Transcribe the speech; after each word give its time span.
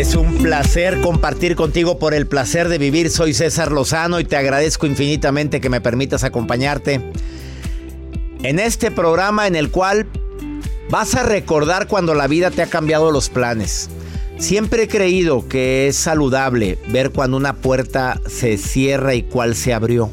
Es 0.00 0.14
un 0.14 0.38
placer 0.38 1.02
compartir 1.02 1.56
contigo 1.56 1.98
por 1.98 2.14
el 2.14 2.26
placer 2.26 2.70
de 2.70 2.78
vivir. 2.78 3.10
Soy 3.10 3.34
César 3.34 3.70
Lozano 3.70 4.18
y 4.18 4.24
te 4.24 4.34
agradezco 4.34 4.86
infinitamente 4.86 5.60
que 5.60 5.68
me 5.68 5.82
permitas 5.82 6.24
acompañarte 6.24 7.02
en 8.42 8.58
este 8.58 8.90
programa 8.90 9.46
en 9.46 9.56
el 9.56 9.70
cual 9.70 10.06
vas 10.88 11.14
a 11.16 11.22
recordar 11.22 11.86
cuando 11.86 12.14
la 12.14 12.28
vida 12.28 12.50
te 12.50 12.62
ha 12.62 12.66
cambiado 12.66 13.10
los 13.10 13.28
planes. 13.28 13.90
Siempre 14.38 14.84
he 14.84 14.88
creído 14.88 15.46
que 15.46 15.88
es 15.88 15.96
saludable 15.96 16.78
ver 16.88 17.10
cuando 17.10 17.36
una 17.36 17.56
puerta 17.56 18.22
se 18.26 18.56
cierra 18.56 19.14
y 19.14 19.24
cuál 19.24 19.54
se 19.54 19.74
abrió. 19.74 20.10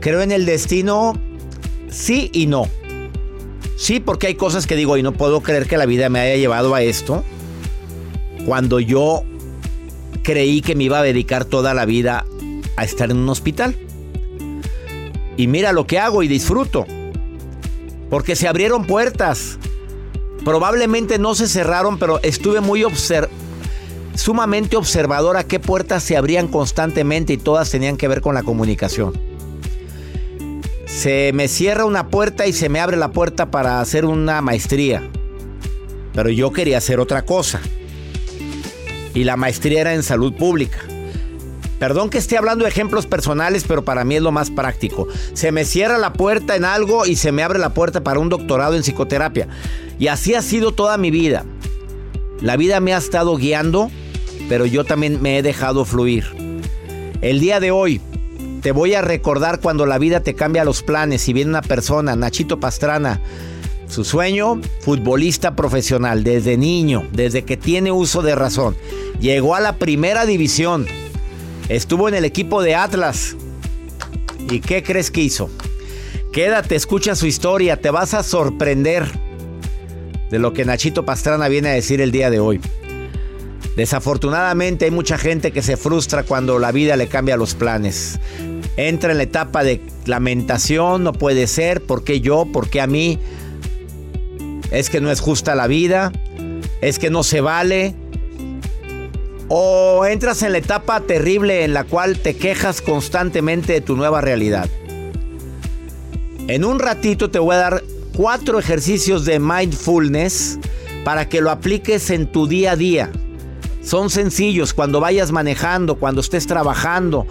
Creo 0.00 0.22
en 0.22 0.32
el 0.32 0.46
destino, 0.46 1.20
sí 1.90 2.30
y 2.32 2.46
no. 2.46 2.66
Sí, 3.76 4.00
porque 4.00 4.28
hay 4.28 4.36
cosas 4.36 4.66
que 4.66 4.74
digo 4.74 4.96
y 4.96 5.02
no 5.02 5.12
puedo 5.12 5.42
creer 5.42 5.66
que 5.66 5.76
la 5.76 5.84
vida 5.84 6.08
me 6.08 6.20
haya 6.20 6.36
llevado 6.36 6.74
a 6.74 6.80
esto 6.80 7.22
cuando 8.44 8.80
yo 8.80 9.24
creí 10.22 10.60
que 10.60 10.74
me 10.74 10.84
iba 10.84 10.98
a 10.98 11.02
dedicar 11.02 11.44
toda 11.44 11.74
la 11.74 11.84
vida 11.84 12.24
a 12.76 12.84
estar 12.84 13.10
en 13.10 13.18
un 13.18 13.28
hospital. 13.28 13.76
Y 15.36 15.46
mira 15.46 15.72
lo 15.72 15.86
que 15.86 15.98
hago 15.98 16.22
y 16.22 16.28
disfruto. 16.28 16.86
Porque 18.08 18.36
se 18.36 18.48
abrieron 18.48 18.86
puertas. 18.86 19.58
Probablemente 20.44 21.18
no 21.18 21.34
se 21.34 21.46
cerraron, 21.46 21.98
pero 21.98 22.20
estuve 22.22 22.60
muy 22.60 22.84
sumamente 24.14 24.76
observador 24.76 25.36
a 25.36 25.44
qué 25.44 25.60
puertas 25.60 26.02
se 26.02 26.16
abrían 26.16 26.48
constantemente 26.48 27.34
y 27.34 27.38
todas 27.38 27.70
tenían 27.70 27.96
que 27.96 28.08
ver 28.08 28.20
con 28.20 28.34
la 28.34 28.42
comunicación. 28.42 29.12
Se 30.86 31.32
me 31.32 31.46
cierra 31.46 31.84
una 31.84 32.08
puerta 32.08 32.46
y 32.46 32.52
se 32.52 32.68
me 32.68 32.80
abre 32.80 32.96
la 32.96 33.12
puerta 33.12 33.50
para 33.50 33.80
hacer 33.80 34.04
una 34.04 34.40
maestría. 34.42 35.08
Pero 36.12 36.30
yo 36.30 36.52
quería 36.52 36.78
hacer 36.78 36.98
otra 36.98 37.22
cosa 37.22 37.60
y 39.14 39.24
la 39.24 39.36
maestría 39.36 39.80
era 39.80 39.94
en 39.94 40.02
salud 40.02 40.32
pública. 40.34 40.78
Perdón 41.78 42.10
que 42.10 42.18
esté 42.18 42.36
hablando 42.36 42.64
de 42.64 42.70
ejemplos 42.70 43.06
personales, 43.06 43.64
pero 43.66 43.84
para 43.84 44.04
mí 44.04 44.16
es 44.16 44.22
lo 44.22 44.32
más 44.32 44.50
práctico. 44.50 45.08
Se 45.32 45.50
me 45.50 45.64
cierra 45.64 45.96
la 45.96 46.12
puerta 46.12 46.54
en 46.54 46.66
algo 46.66 47.06
y 47.06 47.16
se 47.16 47.32
me 47.32 47.42
abre 47.42 47.58
la 47.58 47.72
puerta 47.72 48.02
para 48.02 48.20
un 48.20 48.28
doctorado 48.28 48.76
en 48.76 48.82
psicoterapia. 48.82 49.48
Y 49.98 50.08
así 50.08 50.34
ha 50.34 50.42
sido 50.42 50.72
toda 50.72 50.98
mi 50.98 51.10
vida. 51.10 51.46
La 52.42 52.58
vida 52.58 52.80
me 52.80 52.92
ha 52.92 52.98
estado 52.98 53.34
guiando, 53.36 53.90
pero 54.48 54.66
yo 54.66 54.84
también 54.84 55.22
me 55.22 55.38
he 55.38 55.42
dejado 55.42 55.86
fluir. 55.86 56.26
El 57.22 57.40
día 57.40 57.60
de 57.60 57.70
hoy 57.70 58.00
te 58.60 58.72
voy 58.72 58.92
a 58.92 59.00
recordar 59.00 59.60
cuando 59.60 59.86
la 59.86 59.96
vida 59.96 60.20
te 60.20 60.34
cambia 60.34 60.64
los 60.64 60.82
planes 60.82 61.26
y 61.30 61.32
viene 61.32 61.48
una 61.48 61.62
persona, 61.62 62.14
Nachito 62.14 62.60
Pastrana, 62.60 63.22
su 63.88 64.04
sueño, 64.04 64.60
futbolista 64.80 65.56
profesional, 65.56 66.24
desde 66.24 66.58
niño, 66.58 67.06
desde 67.12 67.44
que 67.44 67.56
tiene 67.56 67.90
uso 67.90 68.20
de 68.20 68.34
razón. 68.34 68.76
Llegó 69.18 69.54
a 69.54 69.60
la 69.60 69.76
primera 69.76 70.26
división. 70.26 70.86
Estuvo 71.68 72.08
en 72.08 72.14
el 72.14 72.24
equipo 72.24 72.62
de 72.62 72.74
Atlas. 72.74 73.36
¿Y 74.50 74.60
qué 74.60 74.82
crees 74.82 75.10
que 75.10 75.22
hizo? 75.22 75.50
Quédate, 76.32 76.76
escucha 76.76 77.14
su 77.14 77.26
historia, 77.26 77.80
te 77.80 77.90
vas 77.90 78.14
a 78.14 78.22
sorprender 78.22 79.04
de 80.30 80.38
lo 80.38 80.52
que 80.52 80.64
Nachito 80.64 81.04
Pastrana 81.04 81.48
viene 81.48 81.70
a 81.70 81.72
decir 81.72 82.00
el 82.00 82.12
día 82.12 82.30
de 82.30 82.40
hoy. 82.40 82.60
Desafortunadamente 83.76 84.84
hay 84.84 84.90
mucha 84.90 85.18
gente 85.18 85.52
que 85.52 85.62
se 85.62 85.76
frustra 85.76 86.22
cuando 86.22 86.58
la 86.58 86.72
vida 86.72 86.96
le 86.96 87.08
cambia 87.08 87.36
los 87.36 87.54
planes. 87.54 88.20
Entra 88.76 89.12
en 89.12 89.18
la 89.18 89.24
etapa 89.24 89.64
de 89.64 89.80
lamentación, 90.06 91.04
no 91.04 91.12
puede 91.12 91.46
ser, 91.46 91.82
¿por 91.82 92.04
qué 92.04 92.20
yo? 92.20 92.46
¿Por 92.52 92.68
qué 92.68 92.80
a 92.80 92.86
mí? 92.86 93.18
es 94.70 94.90
que 94.90 95.00
no 95.00 95.10
es 95.10 95.20
justa 95.20 95.54
la 95.54 95.66
vida, 95.66 96.12
es 96.80 96.98
que 96.98 97.10
no 97.10 97.22
se 97.22 97.40
vale. 97.40 97.94
O 99.52 100.06
entras 100.06 100.44
en 100.44 100.52
la 100.52 100.58
etapa 100.58 101.00
terrible 101.00 101.64
en 101.64 101.74
la 101.74 101.82
cual 101.82 102.20
te 102.20 102.36
quejas 102.36 102.80
constantemente 102.80 103.72
de 103.72 103.80
tu 103.80 103.96
nueva 103.96 104.20
realidad. 104.20 104.70
En 106.46 106.64
un 106.64 106.78
ratito 106.78 107.30
te 107.30 107.40
voy 107.40 107.56
a 107.56 107.58
dar 107.58 107.84
cuatro 108.16 108.60
ejercicios 108.60 109.24
de 109.24 109.40
mindfulness 109.40 110.60
para 111.04 111.28
que 111.28 111.40
lo 111.40 111.50
apliques 111.50 112.10
en 112.10 112.30
tu 112.30 112.46
día 112.46 112.72
a 112.72 112.76
día. 112.76 113.10
Son 113.82 114.08
sencillos 114.08 114.72
cuando 114.72 115.00
vayas 115.00 115.32
manejando, 115.32 115.96
cuando 115.96 116.20
estés 116.20 116.46
trabajando, 116.46 117.26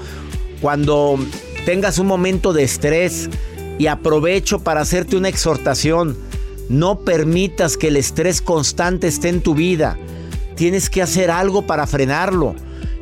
cuando 0.60 1.18
tengas 1.66 2.00
un 2.00 2.08
momento 2.08 2.52
de 2.52 2.64
estrés 2.64 3.30
y 3.78 3.88
aprovecho 3.88 4.60
para 4.60 4.82
hacerte 4.82 5.16
una 5.16 5.30
exhortación 5.30 6.18
no 6.70 7.00
permitas 7.00 7.78
que 7.78 7.88
el 7.88 7.96
estrés 7.96 8.42
constante 8.42 9.08
esté 9.08 9.30
en 9.30 9.42
tu 9.42 9.56
vida. 9.56 9.98
Tienes 10.60 10.90
que 10.90 11.02
hacer 11.02 11.32
algo 11.32 11.62
para 11.62 11.88
frenarlo. 11.88 12.54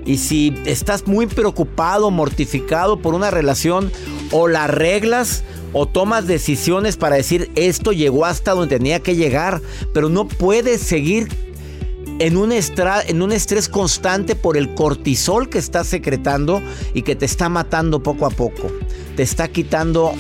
Y 0.06 0.20
si 0.20 0.54
estás 0.66 1.08
muy 1.08 1.26
preocupado, 1.26 2.12
mortificado 2.12 3.02
por 3.02 3.16
una 3.16 3.32
relación, 3.32 3.92
o 4.30 4.48
la 4.48 4.66
arreglas 4.66 5.44
o 5.74 5.88
tomas 5.88 6.28
decisiones 6.28 6.98
para 6.98 7.16
decir 7.16 7.50
esto 7.56 7.94
llegó 7.94 8.26
hasta 8.26 8.52
donde 8.52 8.78
tenía 8.78 9.00
que 9.00 9.16
llegar, 9.16 9.60
pero 9.92 10.08
no 10.08 10.28
puedes 10.28 10.82
seguir 10.82 11.30
en 12.20 12.38
un, 12.38 12.52
en 12.52 13.22
un 13.24 13.32
estrés 13.32 13.68
constante 13.68 14.36
por 14.36 14.56
el 14.56 14.76
cortisol 14.76 15.50
que 15.50 15.58
estás 15.58 15.88
secretando 15.88 16.62
y 16.94 17.02
que 17.02 17.16
te 17.16 17.26
está 17.26 17.50
matando 17.50 18.04
poco 18.04 18.28
a 18.28 18.30
poco. 18.30 18.72
te 19.16 19.24
está 19.24 19.48
quitando 19.48 20.14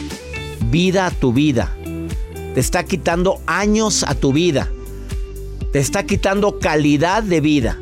vida 0.71 1.05
a 1.05 1.11
tu 1.11 1.33
vida. 1.33 1.77
Te 2.55 2.59
está 2.59 2.83
quitando 2.83 3.39
años 3.45 4.01
a 4.01 4.15
tu 4.15 4.33
vida. 4.33 4.71
Está 5.77 6.07
quitando 6.07 6.57
calidad 6.57 7.21
de 7.21 7.39
vida. 7.39 7.77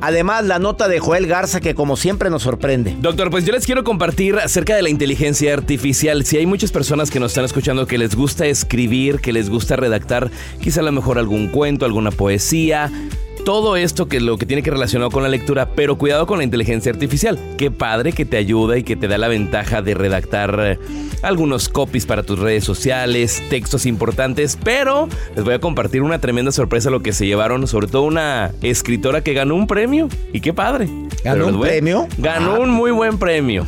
Además, 0.00 0.44
la 0.44 0.60
nota 0.60 0.86
de 0.86 1.00
Joel 1.00 1.26
Garza 1.26 1.60
que 1.60 1.74
como 1.74 1.96
siempre 1.96 2.30
nos 2.30 2.44
sorprende. 2.44 2.96
Doctor, 3.00 3.30
pues 3.30 3.44
yo 3.44 3.52
les 3.52 3.66
quiero 3.66 3.82
compartir 3.82 4.36
acerca 4.36 4.76
de 4.76 4.82
la 4.82 4.88
inteligencia 4.88 5.52
artificial. 5.54 6.24
Si 6.24 6.36
hay 6.36 6.46
muchas 6.46 6.70
personas 6.70 7.10
que 7.10 7.18
nos 7.18 7.32
están 7.32 7.44
escuchando 7.44 7.88
que 7.88 7.98
les 7.98 8.14
gusta 8.14 8.46
escribir, 8.46 9.18
que 9.18 9.32
les 9.32 9.50
gusta 9.50 9.74
redactar, 9.74 10.30
quizá 10.62 10.82
a 10.82 10.84
lo 10.84 10.92
mejor 10.92 11.18
algún 11.18 11.48
cuento, 11.48 11.84
alguna 11.84 12.12
poesía, 12.12 12.92
todo 13.48 13.76
esto 13.76 14.08
que 14.08 14.20
lo 14.20 14.36
que 14.36 14.44
tiene 14.44 14.62
que 14.62 14.70
relacionar 14.70 15.10
con 15.10 15.22
la 15.22 15.30
lectura, 15.30 15.70
pero 15.74 15.96
cuidado 15.96 16.26
con 16.26 16.36
la 16.36 16.44
inteligencia 16.44 16.92
artificial. 16.92 17.38
Qué 17.56 17.70
padre 17.70 18.12
que 18.12 18.26
te 18.26 18.36
ayuda 18.36 18.76
y 18.76 18.82
que 18.82 18.94
te 18.94 19.08
da 19.08 19.16
la 19.16 19.26
ventaja 19.26 19.80
de 19.80 19.94
redactar 19.94 20.60
eh, 20.62 20.78
algunos 21.22 21.70
copies 21.70 22.04
para 22.04 22.24
tus 22.24 22.38
redes 22.38 22.64
sociales, 22.64 23.42
textos 23.48 23.86
importantes, 23.86 24.58
pero 24.62 25.08
les 25.34 25.46
voy 25.46 25.54
a 25.54 25.60
compartir 25.60 26.02
una 26.02 26.18
tremenda 26.18 26.52
sorpresa 26.52 26.90
lo 26.90 27.00
que 27.00 27.14
se 27.14 27.24
llevaron, 27.24 27.66
sobre 27.66 27.86
todo 27.86 28.02
una 28.02 28.52
escritora 28.60 29.22
que 29.22 29.32
ganó 29.32 29.54
un 29.54 29.66
premio. 29.66 30.10
Y 30.34 30.42
qué 30.42 30.52
padre. 30.52 30.86
¿Ganó 31.24 31.46
un 31.46 31.58
premio? 31.58 32.06
Ganó 32.18 32.56
Ah. 32.56 32.58
un 32.58 32.68
muy 32.68 32.90
buen 32.90 33.16
premio. 33.16 33.66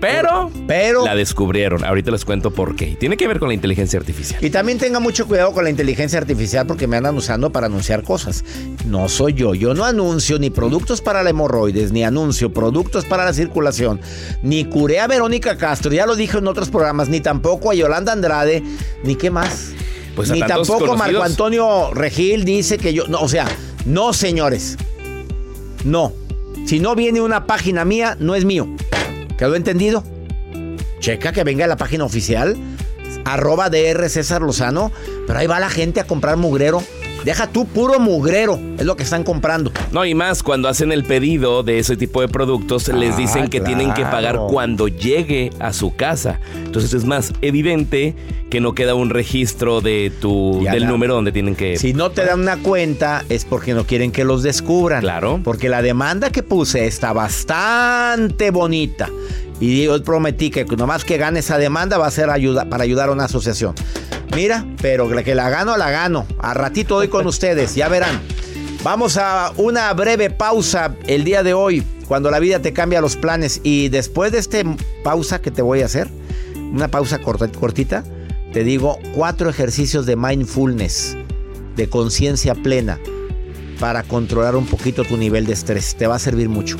Pero, 0.00 0.50
pero 0.66 1.04
la 1.04 1.14
descubrieron. 1.14 1.84
Ahorita 1.84 2.10
les 2.10 2.24
cuento 2.24 2.50
por 2.50 2.76
qué. 2.76 2.96
Tiene 2.98 3.16
que 3.16 3.26
ver 3.26 3.38
con 3.38 3.48
la 3.48 3.54
inteligencia 3.54 3.98
artificial. 3.98 4.44
Y 4.44 4.50
también 4.50 4.78
tenga 4.78 5.00
mucho 5.00 5.26
cuidado 5.26 5.52
con 5.52 5.64
la 5.64 5.70
inteligencia 5.70 6.18
artificial 6.18 6.66
porque 6.66 6.86
me 6.86 6.96
andan 6.96 7.16
usando 7.16 7.50
para 7.50 7.66
anunciar 7.66 8.02
cosas. 8.02 8.44
No 8.84 9.08
soy 9.08 9.32
yo. 9.32 9.54
Yo 9.54 9.74
no 9.74 9.84
anuncio 9.84 10.38
ni 10.38 10.50
productos 10.50 11.00
para 11.00 11.22
la 11.22 11.30
hemorroides, 11.30 11.92
ni 11.92 12.04
anuncio 12.04 12.52
productos 12.52 13.04
para 13.04 13.24
la 13.24 13.32
circulación, 13.32 14.00
ni 14.42 14.64
curé 14.64 15.00
a 15.00 15.06
Verónica 15.06 15.56
Castro, 15.56 15.92
ya 15.92 16.06
lo 16.06 16.16
dije 16.16 16.38
en 16.38 16.46
otros 16.46 16.70
programas, 16.70 17.08
ni 17.08 17.20
tampoco 17.20 17.70
a 17.70 17.74
Yolanda 17.74 18.12
Andrade, 18.12 18.62
ni 19.02 19.14
qué 19.14 19.30
más. 19.30 19.72
Pues 20.14 20.30
ni 20.30 20.40
tampoco 20.40 20.96
Marco 20.96 20.96
conocidos. 20.96 21.24
Antonio 21.26 21.90
Regil 21.92 22.44
dice 22.44 22.78
que 22.78 22.94
yo. 22.94 23.06
No, 23.06 23.20
o 23.20 23.28
sea, 23.28 23.46
no, 23.84 24.12
señores. 24.12 24.78
No. 25.84 26.12
Si 26.64 26.80
no 26.80 26.96
viene 26.96 27.20
una 27.20 27.46
página 27.46 27.84
mía, 27.84 28.16
no 28.18 28.34
es 28.34 28.44
mío. 28.44 28.66
¿Quedó 29.36 29.54
entendido? 29.54 30.02
Checa 31.00 31.32
que 31.32 31.44
venga 31.44 31.66
la 31.66 31.76
página 31.76 32.04
oficial, 32.04 32.56
arroba 33.24 33.68
DR 33.68 34.08
César 34.08 34.42
Lozano, 34.42 34.90
pero 35.26 35.38
ahí 35.38 35.46
va 35.46 35.60
la 35.60 35.70
gente 35.70 36.00
a 36.00 36.06
comprar 36.06 36.36
mugrero. 36.36 36.82
Deja 37.26 37.48
tú 37.48 37.66
puro 37.66 37.98
mugrero, 37.98 38.56
es 38.78 38.84
lo 38.86 38.94
que 38.96 39.02
están 39.02 39.24
comprando. 39.24 39.72
No, 39.90 40.04
y 40.06 40.14
más 40.14 40.44
cuando 40.44 40.68
hacen 40.68 40.92
el 40.92 41.02
pedido 41.02 41.64
de 41.64 41.80
ese 41.80 41.96
tipo 41.96 42.20
de 42.20 42.28
productos, 42.28 42.86
les 42.86 43.14
Ah, 43.14 43.16
dicen 43.16 43.48
que 43.48 43.60
tienen 43.60 43.92
que 43.94 44.02
pagar 44.04 44.38
cuando 44.48 44.86
llegue 44.86 45.50
a 45.58 45.72
su 45.72 45.96
casa. 45.96 46.38
Entonces 46.54 46.94
es 46.94 47.04
más 47.04 47.32
evidente 47.42 48.14
que 48.48 48.60
no 48.60 48.76
queda 48.76 48.94
un 48.94 49.10
registro 49.10 49.80
de 49.80 50.12
tu 50.20 50.62
Ya 50.62 50.70
del 50.70 50.84
la- 50.84 50.88
número 50.88 51.14
donde 51.14 51.32
tienen 51.32 51.56
que 51.56 51.76
Si 51.78 51.94
no 51.94 52.10
te 52.12 52.24
dan 52.24 52.38
una 52.42 52.58
cuenta 52.58 53.24
es 53.28 53.44
porque 53.44 53.74
no 53.74 53.84
quieren 53.86 54.12
que 54.12 54.22
los 54.24 54.44
descubran. 54.44 55.00
Claro. 55.00 55.40
Porque 55.42 55.68
la 55.68 55.82
demanda 55.82 56.30
que 56.30 56.44
puse 56.44 56.86
está 56.86 57.12
bastante 57.12 58.52
bonita. 58.52 59.08
Y 59.58 59.84
yo 59.84 60.00
prometí 60.04 60.50
que 60.50 60.64
nomás 60.64 61.04
que 61.04 61.16
gane 61.16 61.40
esa 61.40 61.56
demanda 61.58 61.96
va 61.98 62.06
a 62.06 62.10
ser 62.10 62.28
ayuda, 62.30 62.66
para 62.66 62.84
ayudar 62.84 63.08
a 63.08 63.12
una 63.12 63.24
asociación. 63.24 63.74
Mira, 64.34 64.66
pero 64.82 65.08
que 65.22 65.34
la 65.34 65.48
gano, 65.50 65.76
la 65.76 65.90
gano. 65.90 66.26
A 66.38 66.52
ratito 66.54 66.96
hoy 66.96 67.08
con 67.08 67.26
ustedes, 67.26 67.74
ya 67.74 67.88
verán. 67.88 68.20
Vamos 68.82 69.16
a 69.16 69.52
una 69.56 69.92
breve 69.94 70.30
pausa 70.30 70.94
el 71.06 71.24
día 71.24 71.42
de 71.42 71.54
hoy, 71.54 71.82
cuando 72.06 72.30
la 72.30 72.38
vida 72.38 72.60
te 72.60 72.72
cambia 72.72 73.00
los 73.00 73.16
planes. 73.16 73.60
Y 73.62 73.88
después 73.88 74.32
de 74.32 74.38
esta 74.38 74.58
pausa 75.02 75.40
que 75.40 75.50
te 75.50 75.62
voy 75.62 75.82
a 75.82 75.86
hacer, 75.86 76.08
una 76.72 76.88
pausa 76.88 77.18
corta- 77.20 77.48
cortita, 77.48 78.04
te 78.52 78.62
digo 78.64 78.98
cuatro 79.14 79.48
ejercicios 79.48 80.06
de 80.06 80.16
mindfulness, 80.16 81.16
de 81.76 81.88
conciencia 81.88 82.54
plena, 82.54 82.98
para 83.80 84.02
controlar 84.02 84.56
un 84.56 84.66
poquito 84.66 85.04
tu 85.04 85.16
nivel 85.16 85.46
de 85.46 85.52
estrés. 85.54 85.94
Te 85.96 86.06
va 86.06 86.16
a 86.16 86.20
servir 86.20 86.48
mucho. 86.48 86.76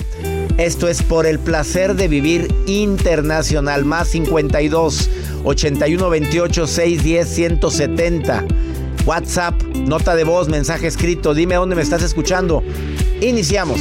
Esto 0.59 0.89
es 0.89 1.03
por 1.03 1.27
el 1.27 1.39
placer 1.39 1.97
de 1.97 2.09
vivir 2.09 2.55
internacional. 2.67 3.85
Más 3.85 4.09
52 4.09 5.11
81 5.47 6.11
28 6.11 6.67
610 6.67 7.29
170. 7.29 8.45
WhatsApp, 9.07 9.63
nota 9.77 10.17
de 10.17 10.25
voz, 10.25 10.49
mensaje 10.49 10.89
escrito. 10.89 11.35
Dime 11.35 11.55
dónde 11.55 11.77
me 11.77 11.83
estás 11.83 12.03
escuchando. 12.03 12.65
Iniciamos. 13.21 13.81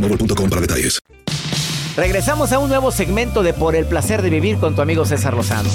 boostmobile.com 0.01 0.49
para 0.49 0.61
detalles. 0.61 0.99
Regresamos 1.95 2.51
a 2.53 2.59
un 2.59 2.69
nuevo 2.69 2.91
segmento 2.91 3.43
de 3.43 3.53
Por 3.53 3.75
el 3.75 3.85
placer 3.85 4.21
de 4.21 4.29
vivir 4.29 4.57
con 4.57 4.75
tu 4.75 4.81
amigo 4.81 5.05
César 5.05 5.33
Lozano. 5.33 5.69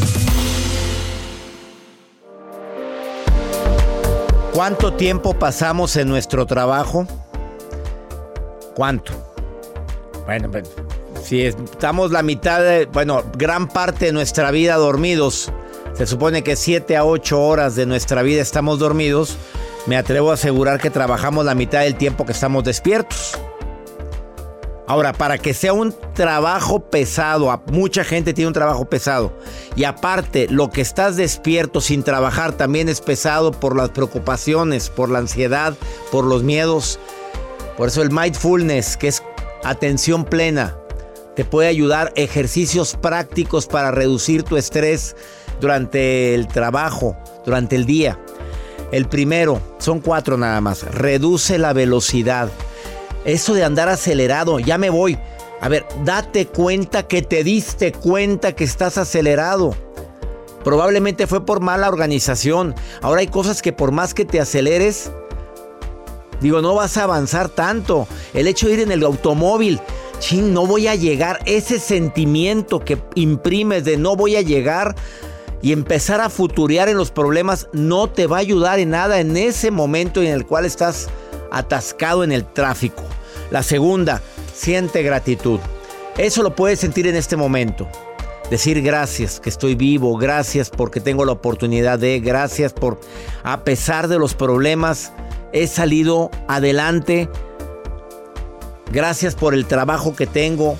¿Cuánto 4.52 4.94
tiempo 4.94 5.38
pasamos 5.38 5.96
en 5.96 6.08
nuestro 6.08 6.46
trabajo? 6.46 7.06
¿Cuánto? 8.74 9.12
Bueno, 10.24 10.50
pues, 10.50 10.70
si 11.22 11.42
estamos 11.42 12.10
la 12.10 12.22
mitad 12.22 12.62
de, 12.62 12.86
bueno, 12.86 13.22
gran 13.36 13.68
parte 13.68 14.06
de 14.06 14.12
nuestra 14.12 14.50
vida 14.50 14.76
dormidos, 14.76 15.52
se 15.92 16.06
supone 16.06 16.42
que 16.42 16.56
7 16.56 16.96
a 16.96 17.04
8 17.04 17.38
horas 17.38 17.76
de 17.76 17.84
nuestra 17.84 18.22
vida 18.22 18.40
estamos 18.40 18.78
dormidos, 18.78 19.36
me 19.86 19.98
atrevo 19.98 20.30
a 20.30 20.34
asegurar 20.34 20.80
que 20.80 20.88
trabajamos 20.88 21.44
la 21.44 21.54
mitad 21.54 21.82
del 21.82 21.96
tiempo 21.96 22.24
que 22.24 22.32
estamos 22.32 22.64
despiertos. 22.64 23.38
Ahora, 24.88 25.12
para 25.12 25.38
que 25.38 25.52
sea 25.52 25.72
un 25.72 25.94
trabajo 26.14 26.78
pesado, 26.80 27.62
mucha 27.72 28.04
gente 28.04 28.32
tiene 28.32 28.48
un 28.48 28.54
trabajo 28.54 28.84
pesado. 28.84 29.32
Y 29.74 29.82
aparte, 29.82 30.46
lo 30.48 30.70
que 30.70 30.80
estás 30.80 31.16
despierto 31.16 31.80
sin 31.80 32.04
trabajar 32.04 32.52
también 32.52 32.88
es 32.88 33.00
pesado 33.00 33.50
por 33.50 33.74
las 33.74 33.90
preocupaciones, 33.90 34.88
por 34.88 35.10
la 35.10 35.18
ansiedad, 35.18 35.74
por 36.12 36.24
los 36.24 36.44
miedos. 36.44 37.00
Por 37.76 37.88
eso 37.88 38.00
el 38.00 38.12
mindfulness, 38.12 38.96
que 38.96 39.08
es 39.08 39.24
atención 39.64 40.24
plena, 40.24 40.76
te 41.34 41.44
puede 41.44 41.68
ayudar 41.68 42.12
ejercicios 42.14 42.96
prácticos 42.96 43.66
para 43.66 43.90
reducir 43.90 44.44
tu 44.44 44.56
estrés 44.56 45.16
durante 45.60 46.34
el 46.34 46.46
trabajo, 46.46 47.16
durante 47.44 47.74
el 47.74 47.86
día. 47.86 48.18
El 48.92 49.08
primero, 49.08 49.60
son 49.78 49.98
cuatro 49.98 50.36
nada 50.38 50.60
más, 50.60 50.82
reduce 50.84 51.58
la 51.58 51.72
velocidad. 51.72 52.48
Eso 53.26 53.54
de 53.54 53.64
andar 53.64 53.88
acelerado, 53.88 54.60
ya 54.60 54.78
me 54.78 54.88
voy. 54.88 55.18
A 55.60 55.68
ver, 55.68 55.84
date 56.04 56.46
cuenta 56.46 57.08
que 57.08 57.22
te 57.22 57.42
diste 57.42 57.90
cuenta 57.92 58.52
que 58.52 58.62
estás 58.62 58.98
acelerado. 58.98 59.74
Probablemente 60.62 61.26
fue 61.26 61.44
por 61.44 61.60
mala 61.60 61.88
organización. 61.88 62.74
Ahora 63.02 63.20
hay 63.20 63.26
cosas 63.26 63.62
que 63.62 63.72
por 63.72 63.90
más 63.90 64.14
que 64.14 64.24
te 64.24 64.40
aceleres, 64.40 65.10
digo, 66.40 66.62
no 66.62 66.76
vas 66.76 66.96
a 66.96 67.02
avanzar 67.02 67.48
tanto. 67.48 68.06
El 68.32 68.46
hecho 68.46 68.68
de 68.68 68.74
ir 68.74 68.80
en 68.80 68.92
el 68.92 69.02
automóvil, 69.02 69.80
chin, 70.20 70.54
no 70.54 70.64
voy 70.64 70.86
a 70.86 70.94
llegar. 70.94 71.40
Ese 71.46 71.80
sentimiento 71.80 72.80
que 72.80 72.98
imprimes 73.16 73.84
de 73.84 73.96
no 73.96 74.14
voy 74.14 74.36
a 74.36 74.42
llegar 74.42 74.94
y 75.62 75.72
empezar 75.72 76.20
a 76.20 76.30
futurear 76.30 76.88
en 76.88 76.96
los 76.96 77.10
problemas 77.10 77.68
no 77.72 78.08
te 78.08 78.28
va 78.28 78.36
a 78.36 78.40
ayudar 78.40 78.78
en 78.78 78.90
nada 78.90 79.18
en 79.18 79.36
ese 79.36 79.72
momento 79.72 80.22
en 80.22 80.28
el 80.28 80.46
cual 80.46 80.64
estás 80.64 81.08
atascado 81.50 82.22
en 82.22 82.32
el 82.32 82.44
tráfico. 82.44 83.02
La 83.50 83.62
segunda, 83.62 84.22
siente 84.54 85.02
gratitud. 85.02 85.60
Eso 86.18 86.42
lo 86.42 86.54
puedes 86.54 86.80
sentir 86.80 87.06
en 87.06 87.16
este 87.16 87.36
momento. 87.36 87.88
Decir 88.50 88.80
gracias 88.80 89.40
que 89.40 89.50
estoy 89.50 89.74
vivo, 89.74 90.16
gracias 90.16 90.70
porque 90.70 91.00
tengo 91.00 91.24
la 91.24 91.32
oportunidad 91.32 91.98
de, 91.98 92.20
gracias 92.20 92.72
por, 92.72 93.00
a 93.42 93.64
pesar 93.64 94.06
de 94.08 94.18
los 94.18 94.34
problemas, 94.34 95.12
he 95.52 95.66
salido 95.66 96.30
adelante. 96.48 97.28
Gracias 98.92 99.34
por 99.34 99.52
el 99.52 99.66
trabajo 99.66 100.14
que 100.14 100.26
tengo. 100.26 100.76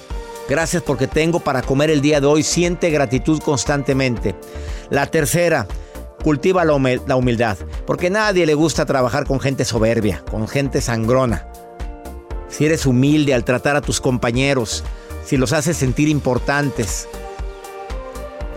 Gracias 0.49 0.83
porque 0.83 1.09
tengo 1.09 1.41
para 1.41 1.63
comer 1.63 1.91
el 1.91 2.01
día 2.01 2.21
de 2.21 2.27
hoy. 2.29 2.45
Siente 2.45 2.91
gratitud 2.91 3.41
constantemente. 3.41 4.37
La 4.91 5.07
tercera, 5.07 5.67
cultiva 6.23 6.65
la 6.65 7.17
humildad. 7.17 7.59
Porque 7.85 8.11
nadie 8.11 8.47
le 8.47 8.55
gusta 8.55 8.87
trabajar 8.87 9.27
con 9.27 9.41
gente 9.41 9.65
soberbia, 9.65 10.23
con 10.31 10.47
gente 10.47 10.81
sangrona. 10.81 11.49
Si 12.57 12.65
eres 12.65 12.87
humilde 12.87 13.35
al 13.35 13.45
tratar 13.45 13.77
a 13.77 13.83
tus 13.83 14.01
compañeros, 14.01 14.83
si 15.27 15.37
los 15.37 15.53
haces 15.53 15.77
sentir 15.77 16.09
importantes, 16.09 17.07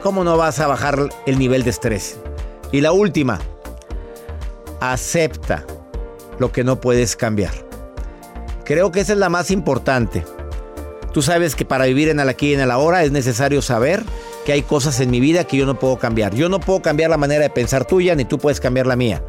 ¿cómo 0.02 0.24
no 0.24 0.38
vas 0.38 0.62
a 0.62 0.68
bajar 0.68 1.10
el 1.26 1.38
nivel 1.38 1.64
de 1.66 1.72
estrés? 1.72 2.18
Y 2.72 2.80
la 2.80 2.94
última, 2.94 3.42
acepta 4.80 5.66
lo 6.38 6.50
que 6.54 6.64
no 6.64 6.80
puedes 6.80 7.18
cambiar. 7.18 7.52
Creo 8.64 8.90
que 8.90 9.02
esa 9.02 9.12
es 9.12 9.20
la 9.20 9.28
más 9.28 9.52
importante. 9.52 10.24
Tú 11.12 11.22
sabes 11.22 11.54
que 11.54 11.66
para 11.66 11.84
vivir 11.84 12.08
en 12.08 12.22
el 12.22 12.30
aquí 12.30 12.52
y 12.52 12.54
en 12.54 12.62
el 12.62 12.72
ahora 12.72 13.04
es 13.04 13.12
necesario 13.12 13.62
saber 13.62 14.02
que 14.46 14.54
hay 14.54 14.62
cosas 14.62 15.02
en 15.02 15.12
mi 15.12 15.20
vida 15.20 15.44
que 15.44 15.58
yo 15.58 15.66
no 15.66 15.78
puedo 15.78 16.00
cambiar. 16.00 16.34
Yo 16.34 16.48
no 16.48 16.62
puedo 16.62 16.82
cambiar 16.82 17.10
la 17.10 17.18
manera 17.18 17.42
de 17.42 17.50
pensar 17.50 17.84
tuya, 17.84 18.16
ni 18.16 18.24
tú 18.24 18.38
puedes 18.38 18.62
cambiar 18.62 18.88
la 18.88 18.96
mía. 18.96 19.22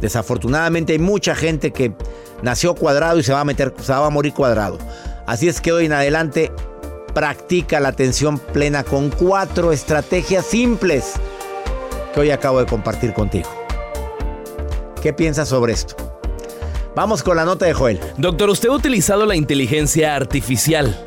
Desafortunadamente 0.00 0.94
hay 0.94 0.98
mucha 0.98 1.36
gente 1.36 1.70
que 1.70 1.92
nació 2.42 2.74
cuadrado 2.74 3.18
y 3.18 3.22
se 3.22 3.32
va 3.32 3.40
a 3.40 3.44
meter, 3.44 3.74
se 3.80 3.92
va 3.92 4.06
a 4.06 4.10
morir 4.10 4.32
cuadrado. 4.32 4.78
Así 5.26 5.48
es 5.48 5.60
que 5.60 5.72
hoy 5.72 5.86
en 5.86 5.92
adelante 5.92 6.52
practica 7.14 7.80
la 7.80 7.88
atención 7.88 8.38
plena 8.38 8.84
con 8.84 9.10
cuatro 9.10 9.72
estrategias 9.72 10.46
simples 10.46 11.14
que 12.14 12.20
hoy 12.20 12.30
acabo 12.30 12.60
de 12.60 12.66
compartir 12.66 13.12
contigo. 13.12 13.48
¿Qué 15.02 15.12
piensas 15.12 15.48
sobre 15.48 15.72
esto? 15.72 15.96
Vamos 16.94 17.22
con 17.22 17.36
la 17.36 17.44
nota 17.44 17.66
de 17.66 17.74
Joel. 17.74 18.00
Doctor, 18.16 18.50
¿usted 18.50 18.68
ha 18.68 18.72
utilizado 18.72 19.24
la 19.24 19.36
inteligencia 19.36 20.16
artificial 20.16 20.98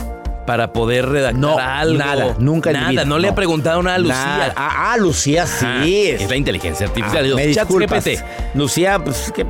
para 0.47 0.71
poder 0.71 1.09
redactar 1.09 1.41
no, 1.41 1.57
algo? 1.57 1.97
Nada, 1.97 2.35
nunca 2.39 2.71
Nada, 2.71 2.89
vida, 2.89 3.05
no, 3.05 3.19
le 3.19 3.27
ha 3.27 3.35
preguntado 3.35 3.83
nada 3.83 3.95
a 3.95 3.99
Lucía. 3.99 4.53
Ah, 4.55 4.93
ah, 4.93 4.97
Lucía 4.97 5.45
sí. 5.45 6.07
es 6.07 6.29
la 6.29 6.37
inteligencia 6.37 6.87
artificial. 6.87 7.25
Ah, 7.33 7.35
me. 7.35 7.53
GPT. 7.53 8.23
Lucía, 8.53 8.99
pues 9.03 9.27
es 9.27 9.31
que 9.33 9.45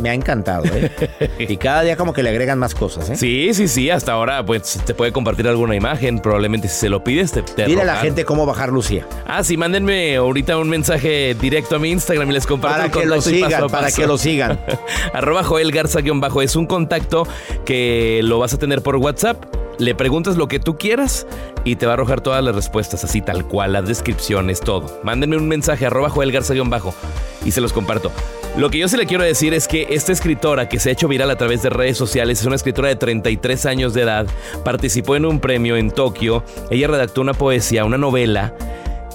me 0.00 0.10
ha 0.10 0.14
encantado, 0.14 0.64
¿eh? 0.64 0.90
y 1.38 1.56
cada 1.56 1.82
día 1.82 1.96
como 1.96 2.12
que 2.12 2.22
le 2.22 2.30
agregan 2.30 2.58
más 2.58 2.74
cosas, 2.74 3.10
¿eh? 3.10 3.16
Sí, 3.16 3.54
sí, 3.54 3.68
sí. 3.68 3.90
Hasta 3.90 4.12
ahora, 4.12 4.44
pues 4.44 4.80
te 4.84 4.94
puede 4.94 5.12
compartir 5.12 5.46
alguna 5.48 5.74
imagen. 5.74 6.18
Probablemente 6.20 6.68
si 6.68 6.76
se 6.76 6.88
lo 6.88 7.04
pides, 7.04 7.32
te, 7.32 7.42
te 7.42 7.66
Dile 7.66 7.82
a 7.82 7.84
la 7.84 7.96
gente 7.96 8.24
cómo 8.24 8.46
bajar 8.46 8.70
Lucía. 8.70 9.06
Ah, 9.26 9.44
sí, 9.44 9.56
mándenme 9.56 10.16
ahorita 10.16 10.58
un 10.58 10.68
mensaje 10.68 11.36
directo 11.40 11.76
a 11.76 11.78
mi 11.78 11.90
Instagram 11.90 12.30
y 12.30 12.34
les 12.34 12.46
comparto 12.46 12.76
Para 12.76 12.86
el 12.86 12.90
que 12.92 13.06
lo 13.06 13.20
sigan, 13.20 13.50
paso 13.50 13.68
para 13.68 13.92
que 13.92 14.06
lo 14.06 14.18
sigan. 14.18 14.60
Arroba 15.12 15.42
Joel 15.44 15.72
Garza-bajo. 15.72 16.42
Es 16.42 16.56
un 16.56 16.66
contacto 16.66 17.26
que 17.64 18.20
lo 18.22 18.38
vas 18.38 18.54
a 18.54 18.58
tener 18.58 18.82
por 18.82 18.96
WhatsApp. 18.96 19.44
Le 19.78 19.94
preguntas 19.94 20.36
lo 20.36 20.46
que 20.46 20.58
tú 20.58 20.76
quieras 20.76 21.26
y 21.64 21.76
te 21.76 21.86
va 21.86 21.92
a 21.92 21.94
arrojar 21.94 22.20
todas 22.20 22.44
las 22.44 22.54
respuestas, 22.54 23.02
así 23.02 23.22
tal 23.22 23.46
cual, 23.46 23.72
las 23.72 23.86
descripciones, 23.86 24.60
todo. 24.60 25.00
Mándenme 25.02 25.36
un 25.36 25.48
mensaje, 25.48 25.86
arroba 25.86 26.10
Joel 26.10 26.32
Garza-bajo, 26.32 26.94
y 27.44 27.50
se 27.52 27.60
los 27.62 27.72
comparto. 27.72 28.12
Lo 28.56 28.68
que 28.68 28.78
yo 28.78 28.88
sí 28.88 28.96
le 28.96 29.06
quiero 29.06 29.22
decir 29.22 29.54
es 29.54 29.68
que 29.68 29.86
esta 29.90 30.12
escritora 30.12 30.68
que 30.68 30.80
se 30.80 30.90
ha 30.90 30.92
hecho 30.92 31.08
viral 31.08 31.30
a 31.30 31.36
través 31.36 31.62
de 31.62 31.70
redes 31.70 31.96
sociales 31.96 32.40
es 32.40 32.46
una 32.46 32.56
escritora 32.56 32.88
de 32.88 32.96
33 32.96 33.64
años 33.66 33.94
de 33.94 34.02
edad, 34.02 34.26
participó 34.64 35.16
en 35.16 35.24
un 35.24 35.40
premio 35.40 35.76
en 35.76 35.90
Tokio, 35.90 36.42
ella 36.70 36.88
redactó 36.88 37.20
una 37.20 37.32
poesía, 37.32 37.84
una 37.84 37.96
novela, 37.96 38.54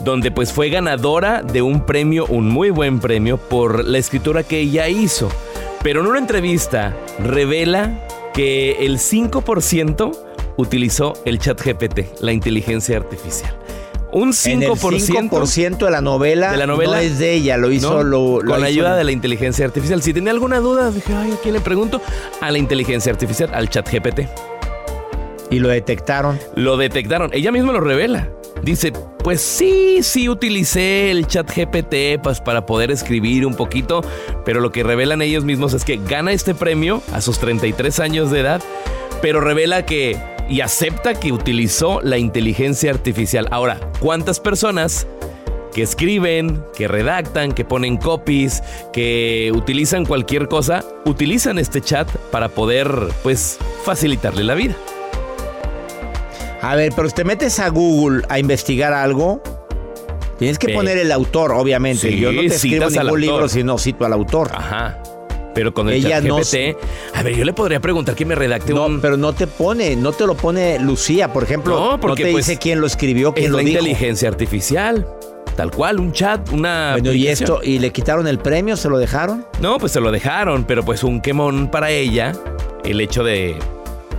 donde 0.03 0.31
pues 0.31 0.53
fue 0.53 0.69
ganadora 0.69 1.43
de 1.43 1.61
un 1.61 1.85
premio, 1.85 2.25
un 2.27 2.47
muy 2.47 2.69
buen 2.69 2.99
premio, 2.99 3.37
por 3.37 3.85
la 3.85 3.97
escritura 3.97 4.43
que 4.43 4.59
ella 4.59 4.87
hizo. 4.87 5.29
Pero 5.83 6.01
en 6.01 6.07
una 6.07 6.19
entrevista 6.19 6.95
revela 7.19 8.07
que 8.33 8.85
el 8.85 8.97
5% 8.99 10.17
utilizó 10.57 11.13
el 11.25 11.39
chat 11.39 11.61
GPT, 11.61 12.21
la 12.21 12.31
inteligencia 12.31 12.97
artificial. 12.97 13.64
Un 14.15 14.31
5%, 14.31 14.53
En 14.53 14.63
el 14.63 14.69
5% 14.69 15.77
de 15.77 15.91
la 15.91 15.99
novela, 15.99 16.53
de 16.53 16.57
la 16.57 16.67
novela 16.67 16.95
no 16.95 17.01
es 17.01 17.19
de 17.19 17.33
ella, 17.33 17.57
lo 17.57 17.69
hizo 17.69 17.95
¿no? 17.95 18.03
lo, 18.03 18.41
lo 18.41 18.51
con 18.53 18.61
la 18.61 18.67
ayuda 18.67 18.95
de 18.95 19.03
la 19.03 19.11
inteligencia 19.11 19.65
artificial. 19.65 20.01
Si 20.01 20.13
tenía 20.13 20.31
alguna 20.31 20.61
duda, 20.61 20.89
dije, 20.89 21.13
ay, 21.13 21.33
¿a 21.33 21.35
quién 21.35 21.53
le 21.53 21.59
pregunto? 21.59 22.01
A 22.39 22.49
la 22.49 22.57
inteligencia 22.57 23.11
artificial, 23.11 23.49
al 23.53 23.69
chat 23.69 23.91
GPT. 23.91 24.21
Y 25.51 25.59
lo 25.59 25.67
detectaron. 25.67 26.39
Lo 26.55 26.77
detectaron. 26.77 27.29
Ella 27.33 27.51
misma 27.51 27.73
lo 27.73 27.81
revela. 27.81 28.29
Dice, 28.63 28.93
pues 29.21 29.41
sí, 29.41 29.99
sí 30.01 30.29
utilicé 30.29 31.11
el 31.11 31.27
chat 31.27 31.51
GPT 31.53 32.21
pues, 32.23 32.39
para 32.39 32.65
poder 32.65 32.91
escribir 32.91 33.45
un 33.45 33.55
poquito, 33.55 33.99
pero 34.45 34.61
lo 34.61 34.71
que 34.71 34.83
revelan 34.83 35.21
ellos 35.23 35.43
mismos 35.43 35.73
es 35.73 35.83
que 35.83 35.97
gana 35.97 36.31
este 36.31 36.55
premio 36.55 37.01
a 37.11 37.19
sus 37.19 37.37
33 37.39 37.99
años 37.99 38.31
de 38.31 38.39
edad, 38.39 38.61
pero 39.21 39.41
revela 39.41 39.85
que 39.85 40.17
y 40.49 40.61
acepta 40.61 41.15
que 41.15 41.31
utilizó 41.31 42.01
la 42.01 42.17
inteligencia 42.17 42.91
artificial. 42.91 43.47
Ahora, 43.51 43.79
¿cuántas 43.99 44.39
personas 44.39 45.07
que 45.73 45.81
escriben, 45.81 46.63
que 46.75 46.87
redactan, 46.87 47.51
que 47.51 47.65
ponen 47.65 47.97
copies, 47.97 48.63
que 48.93 49.51
utilizan 49.53 50.05
cualquier 50.05 50.47
cosa, 50.47 50.85
utilizan 51.05 51.59
este 51.59 51.81
chat 51.81 52.09
para 52.31 52.49
poder, 52.49 52.89
pues, 53.23 53.57
facilitarle 53.83 54.43
la 54.43 54.55
vida? 54.55 54.75
A 56.61 56.75
ver, 56.75 56.93
pero 56.95 57.09
si 57.09 57.15
te 57.15 57.23
metes 57.23 57.59
a 57.59 57.69
Google 57.69 58.23
a 58.29 58.39
investigar 58.39 58.93
algo, 58.93 59.41
tienes 60.39 60.57
que 60.57 60.69
poner 60.69 60.97
el 60.97 61.11
autor, 61.11 61.51
obviamente. 61.51 62.09
Sí, 62.09 62.19
Yo 62.19 62.31
no 62.31 62.41
te 62.41 62.47
escribo 62.47 62.89
ningún 62.89 63.21
libro 63.21 63.49
si 63.49 63.63
no 63.63 63.77
cito 63.77 64.05
al 64.05 64.13
autor. 64.13 64.49
Ajá. 64.53 65.01
Pero 65.55 65.73
con 65.73 65.87
el 65.89 65.95
Ella 65.95 66.09
chat 66.21 66.23
no 66.25 66.37
GPT, 66.37 66.77
a 67.15 67.23
ver, 67.23 67.35
yo 67.35 67.43
le 67.45 67.53
podría 67.53 67.79
preguntar 67.79 68.13
que 68.13 68.25
me 68.25 68.35
redacte 68.35 68.73
No, 68.73 68.85
un... 68.85 69.01
pero 69.01 69.17
no 69.17 69.33
te 69.33 69.47
pone, 69.47 69.95
no 69.95 70.11
te 70.11 70.27
lo 70.27 70.35
pone 70.35 70.77
Lucía, 70.79 71.33
por 71.33 71.43
ejemplo. 71.43 71.75
No, 71.79 71.91
No, 71.93 71.99
porque, 71.99 72.25
te 72.25 72.31
pues, 72.33 72.45
dice 72.45 72.59
quién 72.59 72.79
lo 72.81 72.85
escribió, 72.87 73.33
quién 73.33 73.45
es 73.45 73.51
lo 73.51 73.57
la 73.57 73.63
dijo. 73.63 73.79
inteligencia 73.79 74.29
artificial. 74.29 75.07
Tal 75.55 75.71
cual, 75.71 76.01
un 76.01 76.11
chat, 76.11 76.51
una. 76.51 76.91
Bueno, 76.91 77.13
y 77.13 77.27
esto, 77.29 77.61
¿y 77.63 77.79
le 77.79 77.91
quitaron 77.91 78.27
el 78.27 78.37
premio? 78.39 78.75
¿Se 78.75 78.89
lo 78.89 78.97
dejaron? 78.97 79.45
No, 79.61 79.77
pues 79.77 79.93
se 79.93 80.01
lo 80.01 80.11
dejaron, 80.11 80.65
pero 80.65 80.83
pues 80.83 81.01
un 81.01 81.21
quemón 81.21 81.71
para 81.71 81.89
ella. 81.89 82.33
El 82.83 82.99
hecho 82.99 83.23
de. 83.23 83.57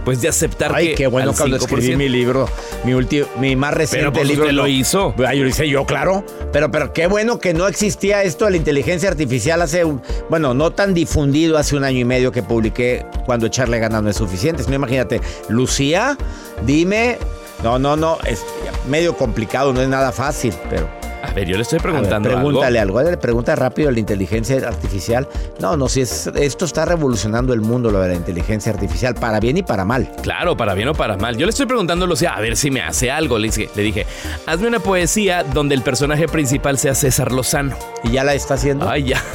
Pues 0.07 0.23
de 0.23 0.29
aceptar 0.29 0.71
Ay, 0.73 0.91
que. 0.91 0.95
qué 0.95 1.07
bueno 1.09 1.35
cuando 1.37 1.59
5%. 1.59 1.61
escribí 1.63 1.97
mi 1.97 2.09
libro, 2.09 2.49
mi 2.85 2.95
último, 2.95 3.27
mi 3.41 3.57
más 3.57 3.75
reciente 3.75 4.05
Pero 4.05 4.13
pues 4.13 4.29
libro. 4.29 4.45
usted 4.45 4.55
lo 4.55 4.67
hizo. 4.69 5.13
Ay, 5.27 5.39
yo 5.39 5.43
lo 5.45 5.51
hice 5.51 5.69
yo, 5.69 5.85
claro. 5.85 6.25
Pero, 6.53 6.71
pero 6.71 6.93
qué 6.93 7.09
bueno 7.09 7.41
que 7.41 7.53
no 7.53 7.67
existía 7.67 8.23
esto 8.23 8.45
de 8.45 8.53
la 8.53 8.57
inteligencia 8.57 9.09
artificial 9.09 9.61
hace, 9.63 9.85
un- 9.85 10.01
bueno, 10.31 10.55
no 10.55 10.71
tan 10.71 10.95
difundido 10.95 11.59
hace 11.59 11.75
un 11.77 11.83
año 11.83 11.99
y 11.99 12.05
medio 12.05 12.31
que 12.31 12.45
publiqué 12.45 13.05
cuando 13.27 13.47
echarle 13.47 13.81
ganas 13.81 14.01
no 14.03 14.09
es 14.09 14.17
suficiente. 14.17 14.63
No 14.69 14.75
imagínate, 14.77 15.21
Lucía, 15.49 16.17
dime, 16.65 17.19
no, 17.65 17.81
no, 17.81 17.97
no, 17.97 18.19
es 18.29 18.45
medio 18.89 19.17
complicado, 19.17 19.73
no 19.73 19.83
es 19.83 19.89
nada 19.89 20.13
fácil, 20.13 20.55
pero. 20.71 20.89
A 21.29 21.33
ver, 21.33 21.47
yo 21.49 21.57
le 21.57 21.63
estoy 21.63 21.79
ver, 21.79 21.93
preguntando. 21.93 22.29
pregúntale 22.31 22.79
algo. 22.79 22.99
algo. 22.99 23.11
Le 23.11 23.17
pregunta 23.17 23.55
rápido 23.57 23.91
la 23.91 23.99
inteligencia 24.01 24.57
artificial. 24.67 25.29
No, 25.61 25.77
no, 25.77 25.89
si 25.89 26.01
es, 26.03 26.27
esto 26.35 26.65
está 26.65 26.85
revolucionando 26.85 27.53
el 27.53 27.61
mundo, 27.61 27.91
lo 27.91 28.01
de 28.01 28.09
la 28.09 28.15
inteligencia 28.15 28.73
artificial, 28.73 29.15
para 29.15 29.41
bien 29.41 29.57
y 29.59 29.63
para 29.63 29.85
mal. 29.85 30.11
Claro, 30.23 30.57
para 30.57 30.75
bien 30.75 30.89
o 30.89 30.95
para 30.95 31.17
mal. 31.17 31.37
Yo 31.37 31.47
le 31.47 31.51
estoy 31.51 31.67
preguntando 31.67 32.05
a 32.05 32.09
Lucía, 32.09 32.35
a 32.35 32.41
ver 32.41 32.57
si 32.57 32.71
me 32.71 32.81
hace 32.83 33.11
algo. 33.11 33.39
Le 33.39 33.49
dije, 33.49 33.69
le 33.75 33.83
dije, 33.83 34.07
hazme 34.47 34.69
una 34.69 34.81
poesía 34.81 35.43
donde 35.43 35.75
el 35.75 35.83
personaje 35.83 36.29
principal 36.29 36.79
sea 36.79 36.95
César 36.95 37.33
Lozano. 37.33 37.77
¿Y 38.05 38.13
ya 38.13 38.25
la 38.25 38.35
está 38.35 38.55
haciendo? 38.55 38.89
Ay, 38.89 39.05
ya. 39.05 39.23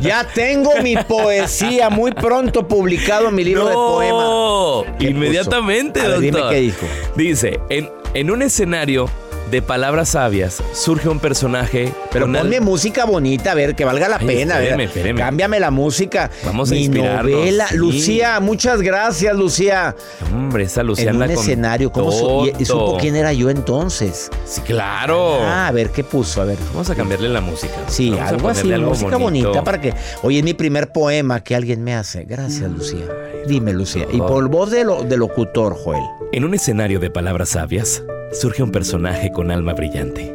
Ya 0.00 0.24
tengo 0.34 0.70
mi 0.82 0.96
poesía 0.96 1.90
muy 1.90 2.12
pronto 2.12 2.66
publicado 2.66 3.28
en 3.28 3.34
mi 3.34 3.44
libro 3.44 3.66
de 3.66 3.74
poemas. 3.74 4.24
No, 4.24 4.84
¿Qué 4.98 5.06
inmediatamente, 5.10 6.00
ver, 6.00 6.10
doctor. 6.10 6.22
dime 6.22 6.42
qué 6.50 6.56
dijo. 6.60 6.86
Dice, 7.16 7.60
en, 7.68 7.88
en 8.14 8.30
un 8.30 8.42
escenario 8.42 9.08
de 9.50 9.62
palabras 9.62 10.10
sabias 10.10 10.62
surge 10.72 11.08
un 11.08 11.18
personaje. 11.20 11.92
Pero 12.12 12.26
al- 12.26 12.32
ponme 12.32 12.60
música 12.60 13.04
bonita, 13.04 13.52
a 13.52 13.54
ver, 13.54 13.74
que 13.74 13.84
valga 13.84 14.08
la 14.08 14.16
Ay, 14.18 14.26
pena. 14.26 14.54
a 14.56 14.58
ver. 14.58 14.66
espéreme, 14.68 14.84
espéreme. 14.84 15.20
Cámbiame 15.20 15.60
la 15.60 15.70
música. 15.70 16.30
Vamos 16.44 16.70
a 16.70 16.74
Mi 16.74 16.84
inspirarnos, 16.84 17.30
novela. 17.32 17.68
sí. 17.68 17.76
Lucía, 17.76 18.40
muchas 18.40 18.82
gracias, 18.82 19.34
Lucía. 19.36 19.94
Hombre, 20.32 20.64
esa 20.64 20.82
Lucía 20.82 21.10
en 21.10 21.16
un 21.16 21.22
con 21.22 21.30
escenario. 21.30 21.90
¿Cómo 21.92 22.12
su- 22.12 22.46
y- 22.58 22.62
y 22.62 22.64
supo 22.64 22.98
quién 23.00 23.16
era 23.16 23.32
yo 23.32 23.50
entonces? 23.50 24.30
Sí, 24.44 24.60
claro. 24.62 25.38
Ah, 25.42 25.68
a 25.68 25.72
ver, 25.72 25.90
¿qué 25.90 26.04
puso? 26.04 26.40
A 26.42 26.44
ver. 26.44 26.58
Vamos 26.72 26.90
a 26.90 26.94
cambiarle 26.94 27.28
la 27.28 27.40
música. 27.40 27.74
Sí, 27.86 28.10
Vamos 28.10 28.28
algo 28.28 28.48
así, 28.48 28.72
algo 28.72 28.90
música 28.90 29.16
bonito. 29.16 29.48
bonita 29.48 29.64
para 29.64 29.80
que. 29.80 29.94
Oye, 30.22 30.38
es 30.38 30.44
mi 30.44 30.54
primer 30.54 30.92
poema 30.92 31.40
que 31.42 31.54
alguien 31.54 31.82
me 31.82 31.94
hace. 31.94 32.24
Gracias, 32.24 32.70
Lucía. 32.70 33.04
Dime, 33.46 33.72
Lucía. 33.72 34.06
Y 34.12 34.18
por 34.18 34.48
voz 34.48 34.70
de, 34.70 34.84
lo, 34.84 35.02
de 35.04 35.16
locutor, 35.16 35.74
Joel. 35.74 36.02
En 36.32 36.44
un 36.44 36.54
escenario 36.54 37.00
de 37.00 37.10
palabras 37.10 37.50
sabias, 37.50 38.02
surge 38.32 38.62
un 38.62 38.70
personaje 38.70 39.32
con 39.32 39.50
alma 39.50 39.72
brillante. 39.72 40.34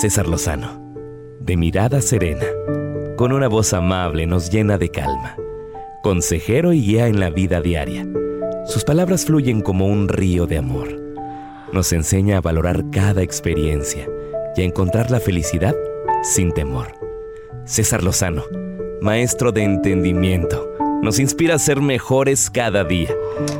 César 0.00 0.26
Lozano, 0.26 0.94
de 1.40 1.56
mirada 1.56 2.00
serena, 2.00 2.46
con 3.16 3.32
una 3.32 3.48
voz 3.48 3.72
amable 3.72 4.26
nos 4.26 4.50
llena 4.50 4.78
de 4.78 4.90
calma, 4.90 5.36
consejero 6.02 6.72
y 6.72 6.80
guía 6.82 7.06
en 7.06 7.20
la 7.20 7.30
vida 7.30 7.60
diaria. 7.60 8.06
Sus 8.66 8.84
palabras 8.84 9.24
fluyen 9.24 9.60
como 9.60 9.86
un 9.86 10.08
río 10.08 10.46
de 10.46 10.58
amor. 10.58 10.88
Nos 11.72 11.92
enseña 11.92 12.38
a 12.38 12.40
valorar 12.40 12.84
cada 12.90 13.22
experiencia 13.22 14.08
y 14.56 14.62
a 14.62 14.64
encontrar 14.64 15.10
la 15.10 15.20
felicidad 15.20 15.76
sin 16.22 16.52
temor. 16.52 16.88
César 17.64 18.02
Lozano, 18.02 18.44
maestro 19.00 19.52
de 19.52 19.62
entendimiento, 19.62 20.68
nos 21.02 21.18
inspira 21.18 21.54
a 21.56 21.58
ser 21.58 21.80
mejores 21.80 22.50
cada 22.50 22.84
día. 22.84 23.10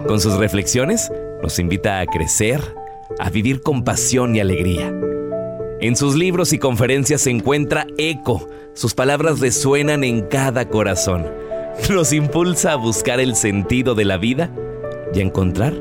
Con 0.06 0.20
sus 0.20 0.34
reflexiones, 0.34 1.10
nos 1.42 1.58
invita 1.58 2.00
a 2.00 2.06
crecer, 2.06 2.60
a 3.18 3.30
vivir 3.30 3.60
con 3.60 3.84
pasión 3.84 4.34
y 4.34 4.40
alegría. 4.40 4.92
En 5.80 5.96
sus 5.96 6.14
libros 6.14 6.52
y 6.52 6.58
conferencias 6.58 7.22
se 7.22 7.30
encuentra 7.30 7.86
eco. 7.98 8.48
Sus 8.74 8.94
palabras 8.94 9.40
resuenan 9.40 10.04
en 10.04 10.22
cada 10.22 10.68
corazón. 10.68 11.26
Nos 11.90 12.12
impulsa 12.12 12.72
a 12.72 12.76
buscar 12.76 13.20
el 13.20 13.34
sentido 13.34 13.94
de 13.94 14.04
la 14.04 14.16
vida 14.16 14.50
y 15.12 15.18
a 15.18 15.22
encontrar 15.22 15.72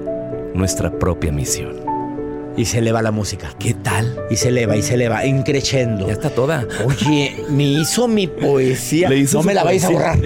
nuestra 0.54 0.92
propia 0.98 1.32
misión. 1.32 1.76
Y 2.58 2.66
se 2.66 2.80
eleva 2.80 3.02
la 3.02 3.12
música. 3.12 3.54
¿Qué 3.60 3.74
tal? 3.74 4.20
Y 4.30 4.36
se 4.36 4.50
eleva, 4.50 4.76
y 4.76 4.82
se 4.82 4.96
eleva, 4.96 5.26
increchendo. 5.26 6.08
Ya 6.08 6.14
está 6.14 6.30
toda. 6.30 6.66
Oye, 6.86 7.36
me 7.50 7.64
hizo 7.64 8.08
mi 8.08 8.28
poesía. 8.28 9.10
Le 9.10 9.18
hizo 9.18 9.38
no 9.38 9.44
me 9.44 9.54
la 9.54 9.64
vais 9.64 9.84
a 9.86 9.90
borrar. 9.90 10.20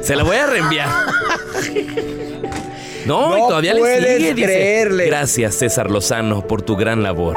Se 0.00 0.16
la 0.16 0.24
voy 0.24 0.36
a 0.36 0.46
reenviar. 0.46 0.88
No, 3.08 3.36
y 3.36 3.40
No 3.40 3.48
todavía 3.48 3.74
le 3.74 4.06
sigue. 4.18 4.34
dice, 4.34 4.46
creerle. 4.46 5.06
Gracias, 5.06 5.54
César 5.56 5.90
Lozano, 5.90 6.46
por 6.46 6.62
tu 6.62 6.76
gran 6.76 7.02
labor. 7.02 7.36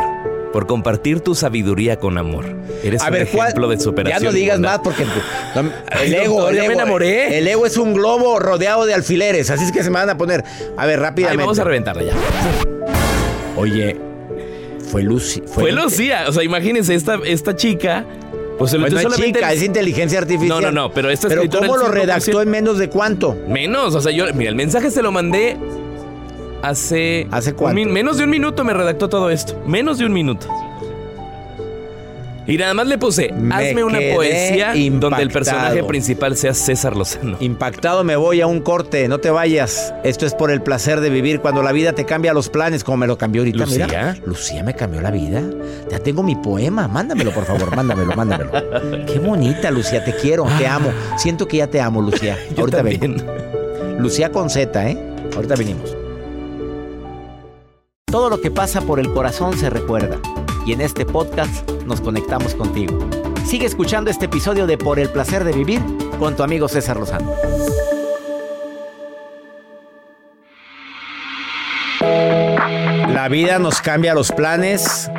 Por 0.54 0.68
compartir 0.68 1.22
tu 1.22 1.34
sabiduría 1.34 1.98
con 1.98 2.18
amor. 2.18 2.44
Eres 2.84 3.02
A 3.02 3.08
un 3.08 3.16
ejemplo 3.16 3.70
de 3.70 3.80
superación. 3.80 4.22
Ya 4.22 4.30
no 4.32 4.36
y 4.38 4.42
digas 4.42 4.60
más 4.60 4.80
porque 4.80 5.06
no, 5.06 5.62
el 5.62 5.72
Ay, 5.90 6.14
ego, 6.14 6.50
el 6.50 6.58
ya 6.58 6.64
me 6.68 6.74
enamoré. 6.74 7.38
El 7.38 7.48
ego 7.48 7.66
es 7.66 7.78
un 7.78 7.94
globo 7.94 8.38
rodeado 8.38 8.86
de 8.86 8.94
alfileres, 8.94 9.50
así 9.50 9.64
es 9.64 9.72
que 9.72 9.82
se 9.82 9.90
me 9.90 10.00
van 10.00 10.10
a 10.10 10.18
poner. 10.18 10.44
A 10.78 10.86
ver, 10.86 11.00
Ay, 11.00 11.04
rápidamente. 11.06 11.44
vamos 11.44 11.58
a 11.60 11.64
reventarla 11.64 12.04
ya. 12.04 12.14
Oye, 13.56 13.96
fue 14.92 15.04
Lucy. 15.04 15.42
Fue 15.46 15.72
Lucía. 15.72 16.26
O 16.28 16.34
sea, 16.34 16.44
imagínense, 16.44 16.96
esta, 16.96 17.18
esta 17.26 17.56
chica. 17.56 18.06
Pues 18.62 18.72
Pues 18.80 18.94
no 18.94 18.98
es 19.00 19.04
solamente. 19.04 19.40
chica, 19.40 19.54
es 19.54 19.64
inteligencia 19.64 20.20
artificial. 20.20 20.62
No, 20.62 20.72
no, 20.72 20.82
no, 20.84 20.94
pero 20.94 21.10
esta 21.10 21.28
Pero 21.28 21.42
¿cómo 21.50 21.78
lo 21.78 21.86
5%. 21.88 21.92
redactó 21.92 22.42
en 22.44 22.50
menos 22.50 22.78
de 22.78 22.90
cuánto? 22.90 23.36
Menos, 23.48 23.96
o 23.96 24.02
sea, 24.02 24.12
yo, 24.12 24.26
mira, 24.36 24.50
el 24.52 24.56
mensaje 24.56 24.92
se 24.92 25.02
lo 25.02 25.12
mandé 25.12 25.58
hace. 26.62 27.28
¿Hace 27.32 27.54
cuánto? 27.54 27.90
menos 27.90 28.18
de 28.18 28.26
un 28.26 28.30
minuto 28.30 28.64
me 28.64 28.74
redactó 28.74 29.10
todo 29.10 29.32
esto. 29.32 29.60
Menos 29.66 29.98
de 29.98 30.06
un 30.06 30.14
minuto. 30.14 30.48
Y 32.48 32.58
nada 32.58 32.74
más 32.74 32.88
le 32.88 32.98
puse, 32.98 33.32
Me 33.34 33.54
hazme 33.54 33.84
una 33.84 34.00
poesía 34.14 34.74
donde 35.00 35.22
el 35.22 35.30
personaje 35.30 35.84
principal 35.84 36.36
sea 36.36 36.54
César 36.54 36.98
Lozano. 36.98 37.38
Impactado 37.40 38.04
me 38.04 38.16
voy 38.16 38.42
a 38.42 38.48
un 38.48 38.62
corte, 38.62 39.08
no 39.08 39.20
te 39.20 39.30
vayas. 39.30 39.94
Esto 40.04 40.26
es 40.26 40.34
por 40.34 40.52
el 40.52 40.62
placer 40.62 41.02
de 41.02 41.10
vivir 41.10 41.40
cuando 41.40 41.62
la 41.62 41.72
vida 41.72 41.94
te 41.94 42.06
cambia 42.06 42.34
los 42.34 42.50
planes, 42.50 42.84
como 42.84 42.98
me 42.98 43.08
lo 43.08 43.18
cambió 43.18 43.42
ahorita. 43.42 43.60
¿Lucía? 43.60 43.86
Mira, 43.86 44.18
Lucía 44.26 44.64
me 44.64 44.74
cambió 44.74 45.02
la 45.02 45.12
vida. 45.12 45.42
Ya 45.90 46.00
tengo 46.00 46.24
mi 46.24 46.36
poema, 46.36 46.88
mándamelo 46.88 47.32
por 47.32 47.46
favor, 47.46 47.76
mándamelo, 47.76 48.16
mándamelo. 48.16 48.52
Qué 49.06 49.20
bonita, 49.20 49.70
Lucía, 49.70 50.04
te 50.04 50.16
quiero, 50.16 50.46
te 50.58 50.66
amo. 50.66 50.92
Siento 51.18 51.48
que 51.48 51.58
ya 51.58 51.68
te 51.68 51.80
amo, 51.80 52.02
Lucía. 52.02 52.38
Yo 52.56 52.62
ahorita 52.62 52.82
vengo. 52.82 53.24
Lucía 54.00 54.32
con 54.32 54.50
Z, 54.50 54.90
¿eh? 54.90 54.98
Ahorita 55.36 55.56
venimos. 55.56 55.96
Todo 58.06 58.30
lo 58.30 58.42
que 58.42 58.52
pasa 58.52 58.82
por 58.82 59.00
el 59.00 59.14
corazón 59.14 59.58
se 59.58 59.70
recuerda. 59.70 60.20
Y 60.66 60.74
en 60.74 60.82
este 60.82 61.06
podcast 61.06 61.70
nos 61.86 62.02
conectamos 62.02 62.54
contigo. 62.54 63.00
Sigue 63.46 63.66
escuchando 63.66 64.12
este 64.12 64.26
episodio 64.26 64.68
de 64.68 64.78
Por 64.78 65.00
el 65.00 65.10
placer 65.10 65.44
de 65.44 65.52
vivir 65.54 65.82
con 66.20 66.36
tu 66.36 66.44
amigo 66.44 66.68
César 66.68 66.98
Lozano. 66.98 67.34
La 73.10 73.28
vida 73.28 73.60
nos 73.60 73.82
cambia 73.82 74.14
los 74.14 74.32
planes. 74.32 75.10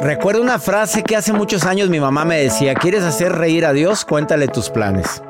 Recuerdo 0.00 0.42
una 0.42 0.58
frase 0.58 1.02
que 1.02 1.16
hace 1.16 1.32
muchos 1.32 1.64
años 1.64 1.88
mi 1.88 2.00
mamá 2.00 2.24
me 2.24 2.38
decía, 2.38 2.74
¿quieres 2.74 3.04
hacer 3.04 3.32
reír 3.32 3.64
a 3.64 3.72
Dios? 3.72 4.04
Cuéntale 4.04 4.48
tus 4.48 4.70
planes. 4.70 5.22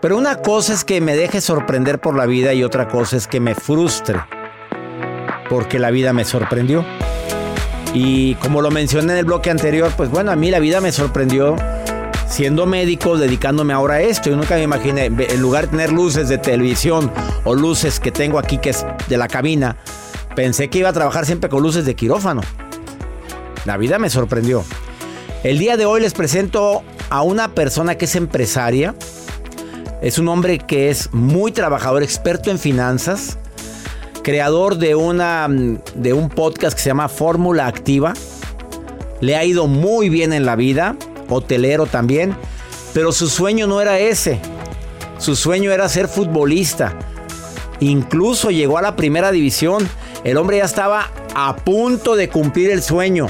Pero 0.00 0.18
una 0.18 0.36
cosa 0.36 0.74
es 0.74 0.84
que 0.84 1.00
me 1.00 1.16
deje 1.16 1.40
sorprender 1.40 1.98
por 1.98 2.16
la 2.16 2.26
vida 2.26 2.52
y 2.52 2.62
otra 2.62 2.88
cosa 2.88 3.16
es 3.16 3.26
que 3.26 3.40
me 3.40 3.54
frustre 3.54 4.20
porque 5.52 5.78
la 5.78 5.90
vida 5.90 6.12
me 6.12 6.24
sorprendió. 6.24 6.84
Y 7.94 8.36
como 8.36 8.62
lo 8.62 8.70
mencioné 8.70 9.12
en 9.12 9.18
el 9.18 9.24
bloque 9.24 9.50
anterior, 9.50 9.92
pues 9.96 10.08
bueno, 10.10 10.32
a 10.32 10.36
mí 10.36 10.50
la 10.50 10.60
vida 10.60 10.80
me 10.80 10.92
sorprendió 10.92 11.56
siendo 12.32 12.64
médico, 12.64 13.18
dedicándome 13.18 13.74
ahora 13.74 13.94
a 13.94 14.00
esto. 14.00 14.30
Yo 14.30 14.36
nunca 14.36 14.54
me 14.54 14.62
imaginé, 14.62 15.06
en 15.06 15.40
lugar 15.40 15.64
de 15.64 15.70
tener 15.72 15.92
luces 15.92 16.28
de 16.28 16.38
televisión 16.38 17.12
o 17.44 17.54
luces 17.54 18.00
que 18.00 18.10
tengo 18.10 18.38
aquí 18.38 18.56
que 18.56 18.70
es 18.70 18.86
de 19.08 19.18
la 19.18 19.28
cabina, 19.28 19.76
pensé 20.34 20.68
que 20.70 20.78
iba 20.78 20.88
a 20.88 20.92
trabajar 20.94 21.26
siempre 21.26 21.50
con 21.50 21.62
luces 21.62 21.84
de 21.84 21.94
quirófano. 21.94 22.40
La 23.66 23.76
vida 23.76 23.98
me 23.98 24.08
sorprendió. 24.08 24.64
El 25.44 25.58
día 25.58 25.76
de 25.76 25.84
hoy 25.84 26.00
les 26.00 26.14
presento 26.14 26.82
a 27.10 27.22
una 27.22 27.48
persona 27.48 27.96
que 27.96 28.06
es 28.06 28.16
empresaria. 28.16 28.94
Es 30.00 30.18
un 30.18 30.28
hombre 30.28 30.58
que 30.58 30.88
es 30.88 31.12
muy 31.12 31.52
trabajador, 31.52 32.02
experto 32.02 32.50
en 32.50 32.58
finanzas, 32.58 33.38
creador 34.22 34.76
de, 34.76 34.94
una, 34.94 35.48
de 35.94 36.12
un 36.12 36.28
podcast 36.28 36.76
que 36.76 36.82
se 36.82 36.90
llama 36.90 37.08
Fórmula 37.08 37.66
Activa. 37.66 38.14
Le 39.20 39.36
ha 39.36 39.44
ido 39.44 39.66
muy 39.66 40.08
bien 40.08 40.32
en 40.32 40.46
la 40.46 40.56
vida, 40.56 40.96
hotelero 41.28 41.86
también, 41.86 42.36
pero 42.94 43.12
su 43.12 43.28
sueño 43.28 43.66
no 43.66 43.80
era 43.80 43.98
ese. 43.98 44.40
Su 45.18 45.36
sueño 45.36 45.70
era 45.70 45.88
ser 45.88 46.08
futbolista. 46.08 46.94
Incluso 47.80 48.50
llegó 48.50 48.78
a 48.78 48.82
la 48.82 48.96
primera 48.96 49.30
división. 49.30 49.88
El 50.24 50.36
hombre 50.36 50.58
ya 50.58 50.64
estaba 50.64 51.10
a 51.34 51.56
punto 51.56 52.16
de 52.16 52.28
cumplir 52.28 52.70
el 52.70 52.82
sueño. 52.82 53.28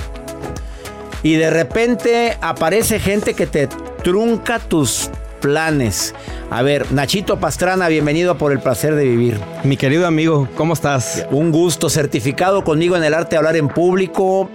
Y 1.23 1.35
de 1.35 1.51
repente 1.51 2.37
aparece 2.41 2.99
gente 2.99 3.35
que 3.35 3.47
te 3.47 3.69
trunca 4.03 4.59
tus 4.59 5.11
planes. 5.41 6.15
A 6.53 6.61
ver, 6.61 6.93
Nachito 6.93 7.41
Pastrana, 7.41 7.89
bienvenido 7.89 8.37
por 8.37 8.53
el 8.53 8.61
placer 8.61 8.95
de 8.95 9.05
vivir. 9.05 9.41
Mi 9.65 9.79
querido 9.79 10.07
amigo, 10.07 10.47
¿cómo 10.55 10.75
estás? 10.75 11.27
Un 11.31 11.51
gusto, 11.51 11.89
certificado 11.89 12.63
conmigo 12.63 12.95
en 12.95 13.05
el 13.05 13.15
arte 13.15 13.31
de 13.31 13.37
hablar 13.39 13.57
en 13.57 13.69
público, 13.69 14.51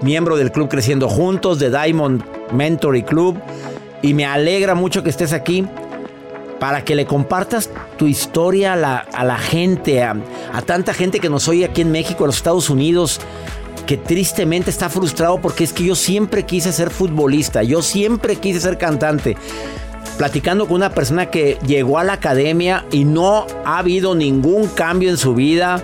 miembro 0.00 0.38
del 0.38 0.50
club 0.52 0.70
Creciendo 0.70 1.06
Juntos, 1.06 1.58
de 1.58 1.68
Diamond 1.68 2.24
Mentory 2.50 3.02
Club, 3.02 3.38
y 4.00 4.14
me 4.14 4.24
alegra 4.24 4.74
mucho 4.74 5.02
que 5.02 5.10
estés 5.10 5.34
aquí 5.34 5.66
para 6.58 6.82
que 6.82 6.94
le 6.94 7.04
compartas 7.04 7.68
tu 7.98 8.06
historia 8.06 8.72
a 8.72 8.76
la, 8.76 8.96
a 8.96 9.22
la 9.22 9.36
gente, 9.36 10.02
a, 10.02 10.16
a 10.50 10.62
tanta 10.62 10.94
gente 10.94 11.20
que 11.20 11.28
nos 11.28 11.46
oye 11.46 11.66
aquí 11.66 11.82
en 11.82 11.92
México, 11.92 12.24
en 12.24 12.28
los 12.28 12.36
Estados 12.36 12.70
Unidos, 12.70 13.20
que 13.86 13.98
tristemente 13.98 14.70
está 14.70 14.88
frustrado 14.88 15.42
porque 15.42 15.64
es 15.64 15.74
que 15.74 15.84
yo 15.84 15.94
siempre 15.94 16.44
quise 16.44 16.72
ser 16.72 16.88
futbolista, 16.88 17.62
yo 17.62 17.82
siempre 17.82 18.36
quise 18.36 18.60
ser 18.60 18.78
cantante. 18.78 19.36
Platicando 20.16 20.66
con 20.66 20.76
una 20.76 20.90
persona 20.90 21.26
que 21.26 21.58
llegó 21.66 21.98
a 21.98 22.04
la 22.04 22.14
academia 22.14 22.84
y 22.92 23.04
no 23.04 23.46
ha 23.64 23.78
habido 23.78 24.14
ningún 24.14 24.68
cambio 24.68 25.10
en 25.10 25.16
su 25.16 25.34
vida, 25.34 25.82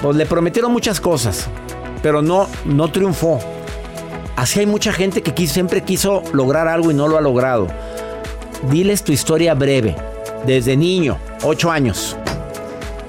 pues 0.00 0.16
le 0.16 0.24
prometieron 0.24 0.72
muchas 0.72 1.00
cosas, 1.00 1.48
pero 2.02 2.22
no, 2.22 2.48
no 2.64 2.90
triunfó. 2.90 3.38
Así 4.36 4.60
hay 4.60 4.66
mucha 4.66 4.92
gente 4.92 5.20
que 5.20 5.46
siempre 5.46 5.82
quiso 5.82 6.22
lograr 6.32 6.66
algo 6.66 6.90
y 6.90 6.94
no 6.94 7.08
lo 7.08 7.18
ha 7.18 7.20
logrado. 7.20 7.66
Diles 8.70 9.04
tu 9.04 9.12
historia 9.12 9.52
breve, 9.52 9.94
desde 10.46 10.76
niño, 10.76 11.18
8 11.42 11.70
años. 11.70 12.16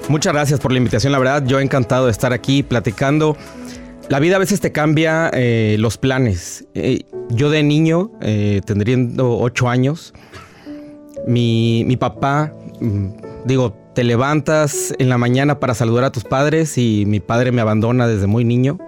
Muchas 0.08 0.34
gracias 0.34 0.60
por 0.60 0.72
la 0.72 0.78
invitación, 0.78 1.12
la 1.12 1.18
verdad, 1.18 1.44
yo 1.46 1.58
encantado 1.58 2.06
de 2.06 2.12
estar 2.12 2.34
aquí 2.34 2.62
platicando. 2.62 3.36
La 4.08 4.18
vida 4.18 4.36
a 4.36 4.38
veces 4.38 4.60
te 4.60 4.72
cambia 4.72 5.30
eh, 5.32 5.76
los 5.78 5.96
planes. 5.96 6.66
Eh, 6.74 7.02
yo 7.30 7.50
de 7.50 7.62
niño, 7.62 8.10
eh, 8.20 8.60
tendriendo 8.64 9.38
ocho 9.38 9.68
años, 9.68 10.12
mi, 11.26 11.84
mi 11.86 11.96
papá, 11.96 12.52
mm, 12.80 13.08
digo, 13.46 13.76
te 13.94 14.04
levantas 14.04 14.94
en 14.98 15.08
la 15.08 15.18
mañana 15.18 15.60
para 15.60 15.74
saludar 15.74 16.04
a 16.04 16.12
tus 16.12 16.24
padres 16.24 16.78
y 16.78 17.04
mi 17.06 17.20
padre 17.20 17.52
me 17.52 17.60
abandona 17.60 18.06
desde 18.06 18.26
muy 18.26 18.44
niño. 18.44 18.78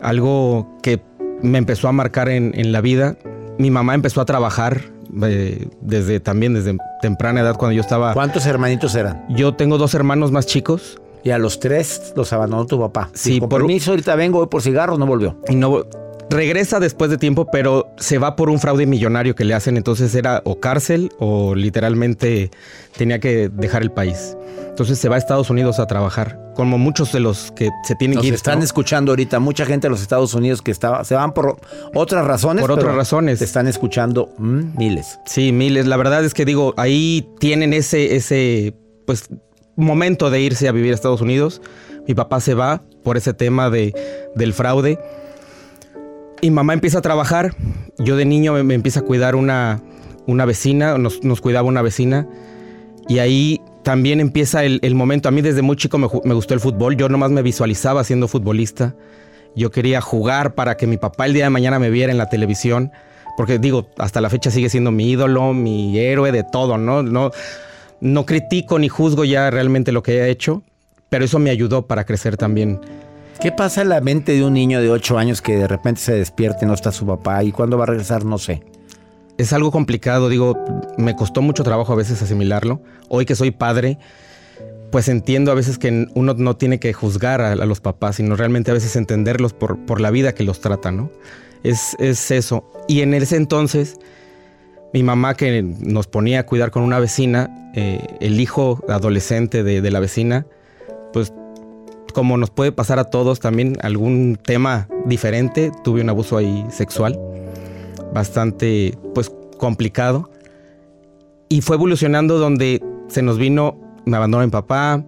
Algo 0.00 0.78
que 0.82 1.00
me 1.42 1.58
empezó 1.58 1.88
a 1.88 1.92
marcar 1.92 2.28
en, 2.28 2.52
en 2.54 2.72
la 2.72 2.80
vida. 2.80 3.16
Mi 3.58 3.70
mamá 3.70 3.94
empezó 3.94 4.20
a 4.20 4.24
trabajar 4.24 4.82
eh, 5.22 5.68
desde 5.80 6.20
también 6.20 6.54
desde 6.54 6.76
temprana 7.00 7.40
edad 7.40 7.56
cuando 7.56 7.74
yo 7.74 7.80
estaba... 7.80 8.12
¿Cuántos 8.12 8.46
hermanitos 8.46 8.94
eran? 8.94 9.24
Yo 9.30 9.54
tengo 9.54 9.78
dos 9.78 9.94
hermanos 9.94 10.32
más 10.32 10.46
chicos. 10.46 11.00
Y 11.24 11.30
a 11.30 11.38
los 11.38 11.60
tres 11.60 12.12
los 12.16 12.32
abandonó 12.32 12.66
tu 12.66 12.78
papá. 12.80 13.10
Sí, 13.14 13.32
Dijo, 13.34 13.48
por- 13.48 13.60
permiso, 13.60 13.90
ahorita 13.92 14.14
vengo, 14.16 14.38
voy 14.38 14.48
por 14.48 14.62
cigarros, 14.62 14.98
no 14.98 15.06
volvió. 15.06 15.36
Y 15.48 15.56
no 15.56 15.84
regresa 16.30 16.78
después 16.78 17.10
de 17.10 17.16
tiempo, 17.16 17.46
pero 17.50 17.86
se 17.96 18.18
va 18.18 18.36
por 18.36 18.50
un 18.50 18.58
fraude 18.60 18.86
millonario 18.86 19.34
que 19.34 19.44
le 19.44 19.54
hacen. 19.54 19.76
Entonces 19.76 20.14
era 20.14 20.42
o 20.44 20.60
cárcel 20.60 21.10
o 21.18 21.54
literalmente 21.54 22.50
tenía 22.96 23.18
que 23.18 23.48
dejar 23.48 23.82
el 23.82 23.90
país. 23.90 24.36
Entonces 24.68 24.98
se 24.98 25.08
va 25.08 25.16
a 25.16 25.18
Estados 25.18 25.50
Unidos 25.50 25.80
a 25.80 25.86
trabajar, 25.88 26.38
como 26.54 26.78
muchos 26.78 27.12
de 27.12 27.18
los 27.18 27.50
que 27.52 27.68
se 27.82 27.96
tienen 27.96 28.14
Nos 28.16 28.22
que 28.22 28.28
ir. 28.28 28.34
están 28.34 28.58
¿no? 28.58 28.64
escuchando 28.64 29.10
ahorita 29.10 29.40
mucha 29.40 29.66
gente 29.66 29.86
de 29.88 29.90
los 29.90 30.02
Estados 30.02 30.34
Unidos 30.34 30.62
que 30.62 30.70
estaba, 30.70 31.02
se 31.04 31.16
van 31.16 31.34
por 31.34 31.56
otras 31.94 32.24
razones. 32.24 32.62
Por 32.62 32.70
otras 32.70 32.94
razones. 32.94 33.40
Te 33.40 33.44
están 33.44 33.66
escuchando 33.66 34.28
mm, 34.38 34.76
miles. 34.78 35.18
Sí, 35.26 35.50
miles. 35.50 35.86
La 35.86 35.96
verdad 35.96 36.24
es 36.24 36.32
que 36.32 36.44
digo, 36.44 36.74
ahí 36.76 37.28
tienen 37.40 37.72
ese, 37.72 38.14
ese 38.14 38.74
pues 39.04 39.28
momento 39.84 40.30
de 40.30 40.40
irse 40.40 40.68
a 40.68 40.72
vivir 40.72 40.92
a 40.92 40.94
Estados 40.94 41.20
Unidos. 41.20 41.62
Mi 42.06 42.14
papá 42.14 42.40
se 42.40 42.54
va 42.54 42.82
por 43.02 43.16
ese 43.16 43.32
tema 43.32 43.70
de, 43.70 43.94
del 44.34 44.52
fraude. 44.52 44.98
Y 46.40 46.50
mamá 46.50 46.72
empieza 46.72 46.98
a 46.98 47.02
trabajar. 47.02 47.54
Yo 47.98 48.16
de 48.16 48.24
niño 48.24 48.52
me, 48.52 48.62
me 48.62 48.74
empieza 48.74 49.00
a 49.00 49.02
cuidar 49.02 49.34
una, 49.34 49.82
una 50.26 50.44
vecina, 50.44 50.98
nos, 50.98 51.22
nos, 51.24 51.40
cuidaba 51.40 51.68
una 51.68 51.82
vecina. 51.82 52.28
Y 53.08 53.18
ahí 53.18 53.60
también 53.82 54.20
empieza 54.20 54.64
el, 54.64 54.80
el 54.82 54.94
momento. 54.94 55.28
A 55.28 55.32
mí 55.32 55.42
desde 55.42 55.62
muy 55.62 55.76
chico 55.76 55.98
me, 55.98 56.08
me, 56.24 56.34
gustó 56.34 56.54
el 56.54 56.60
fútbol. 56.60 56.96
Yo 56.96 57.08
nomás 57.08 57.30
me 57.30 57.42
visualizaba 57.42 58.04
siendo 58.04 58.28
futbolista. 58.28 58.94
Yo 59.56 59.70
quería 59.70 60.00
jugar 60.00 60.54
para 60.54 60.76
que 60.76 60.86
mi 60.86 60.96
papá 60.96 61.26
el 61.26 61.34
día 61.34 61.44
de 61.44 61.50
mañana 61.50 61.78
me 61.78 61.90
viera 61.90 62.12
en 62.12 62.18
la 62.18 62.28
televisión. 62.28 62.92
Porque 63.36 63.58
digo, 63.58 63.88
hasta 63.98 64.20
la 64.20 64.30
fecha 64.30 64.50
sigue 64.50 64.68
siendo 64.68 64.90
mi 64.90 65.10
ídolo, 65.10 65.54
mi 65.54 65.98
héroe 65.98 66.32
de 66.32 66.42
todo, 66.42 66.76
¿no? 66.76 67.02
No, 67.04 67.30
no 68.00 68.26
critico 68.26 68.78
ni 68.78 68.88
juzgo 68.88 69.24
ya 69.24 69.50
realmente 69.50 69.92
lo 69.92 70.02
que 70.02 70.18
he 70.18 70.30
hecho, 70.30 70.62
pero 71.08 71.24
eso 71.24 71.38
me 71.38 71.50
ayudó 71.50 71.86
para 71.86 72.04
crecer 72.04 72.36
también. 72.36 72.80
¿Qué 73.40 73.52
pasa 73.52 73.82
en 73.82 73.88
la 73.90 74.00
mente 74.00 74.32
de 74.32 74.44
un 74.44 74.54
niño 74.54 74.80
de 74.80 74.90
8 74.90 75.16
años 75.16 75.40
que 75.40 75.56
de 75.56 75.68
repente 75.68 76.00
se 76.00 76.12
despierte 76.12 76.64
y 76.64 76.68
no 76.68 76.74
está 76.74 76.90
su 76.90 77.06
papá? 77.06 77.42
¿Y 77.44 77.52
cuándo 77.52 77.78
va 77.78 77.84
a 77.84 77.86
regresar? 77.86 78.24
No 78.24 78.38
sé. 78.38 78.62
Es 79.36 79.52
algo 79.52 79.70
complicado, 79.70 80.28
digo, 80.28 80.56
me 80.96 81.14
costó 81.14 81.40
mucho 81.40 81.62
trabajo 81.62 81.92
a 81.92 81.96
veces 81.96 82.20
asimilarlo. 82.20 82.82
Hoy 83.08 83.24
que 83.24 83.36
soy 83.36 83.52
padre, 83.52 83.98
pues 84.90 85.08
entiendo 85.08 85.52
a 85.52 85.54
veces 85.54 85.78
que 85.78 86.08
uno 86.14 86.34
no 86.34 86.56
tiene 86.56 86.80
que 86.80 86.92
juzgar 86.92 87.40
a, 87.40 87.52
a 87.52 87.66
los 87.66 87.80
papás, 87.80 88.16
sino 88.16 88.34
realmente 88.34 88.72
a 88.72 88.74
veces 88.74 88.96
entenderlos 88.96 89.52
por, 89.52 89.78
por 89.86 90.00
la 90.00 90.10
vida 90.10 90.34
que 90.34 90.42
los 90.42 90.60
trata, 90.60 90.90
¿no? 90.90 91.10
Es, 91.62 91.94
es 92.00 92.32
eso. 92.32 92.64
Y 92.88 93.02
en 93.02 93.14
ese 93.14 93.36
entonces, 93.36 93.98
mi 94.92 95.02
mamá 95.02 95.34
que 95.34 95.62
nos 95.62 96.06
ponía 96.06 96.40
a 96.40 96.46
cuidar 96.46 96.70
con 96.70 96.82
una 96.82 96.98
vecina, 96.98 97.70
eh, 97.74 98.06
el 98.20 98.40
hijo 98.40 98.82
adolescente 98.88 99.62
de, 99.62 99.90
la 99.90 100.00
vecina, 100.00 100.46
pues 101.12 101.32
como 102.14 102.36
nos 102.36 102.50
puede 102.50 102.72
pasar 102.72 102.98
a 102.98 103.04
todos 103.04 103.38
también 103.40 103.76
algún 103.82 104.38
tema 104.42 104.88
diferente, 105.04 105.70
tuve 105.84 106.00
un 106.00 106.08
abuso 106.08 106.38
ahí 106.38 106.64
sexual, 106.70 107.18
bastante 108.14 108.96
pues 109.14 109.30
complicado. 109.58 110.30
Y 111.50 111.60
fue 111.60 111.76
evolucionando 111.76 112.38
donde 112.38 112.82
se 113.08 113.22
nos 113.22 113.38
vino, 113.38 113.78
me 114.04 114.16
abandonó 114.16 114.44
mi 114.44 114.50
papá, 114.50 115.04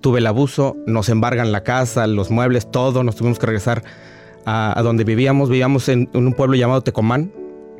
tuve 0.00 0.20
el 0.20 0.26
abuso, 0.26 0.76
nos 0.86 1.08
embargan 1.08 1.52
la 1.52 1.62
casa, 1.64 2.06
los 2.06 2.30
muebles, 2.30 2.70
todo, 2.70 3.02
nos 3.02 3.16
tuvimos 3.16 3.38
que 3.38 3.46
regresar 3.46 3.82
a, 4.44 4.78
a 4.78 4.82
donde 4.82 5.04
vivíamos, 5.04 5.48
vivíamos 5.48 5.88
en, 5.88 6.08
en 6.12 6.26
un 6.26 6.32
pueblo 6.32 6.56
llamado 6.56 6.82
Tecomán, 6.82 7.32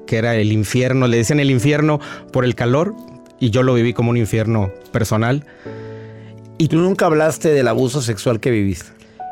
que 0.07 0.17
era 0.17 0.37
el 0.37 0.53
infierno, 0.53 1.07
le 1.07 1.19
decían 1.19 1.41
el 1.41 1.51
infierno 1.51 2.01
por 2.33 2.45
el 2.45 2.55
calor, 2.55 2.95
y 3.39 3.51
yo 3.51 3.63
lo 3.63 3.75
viví 3.75 3.93
como 3.93 4.11
un 4.11 4.17
infierno 4.17 4.71
personal. 4.93 5.45
¿Y 6.59 6.69
tú 6.69 6.79
nunca 6.79 7.07
hablaste 7.07 7.51
del 7.51 7.69
abuso 7.69 8.01
sexual 8.01 8.41
que 8.41 8.51
viviste? 8.51 8.91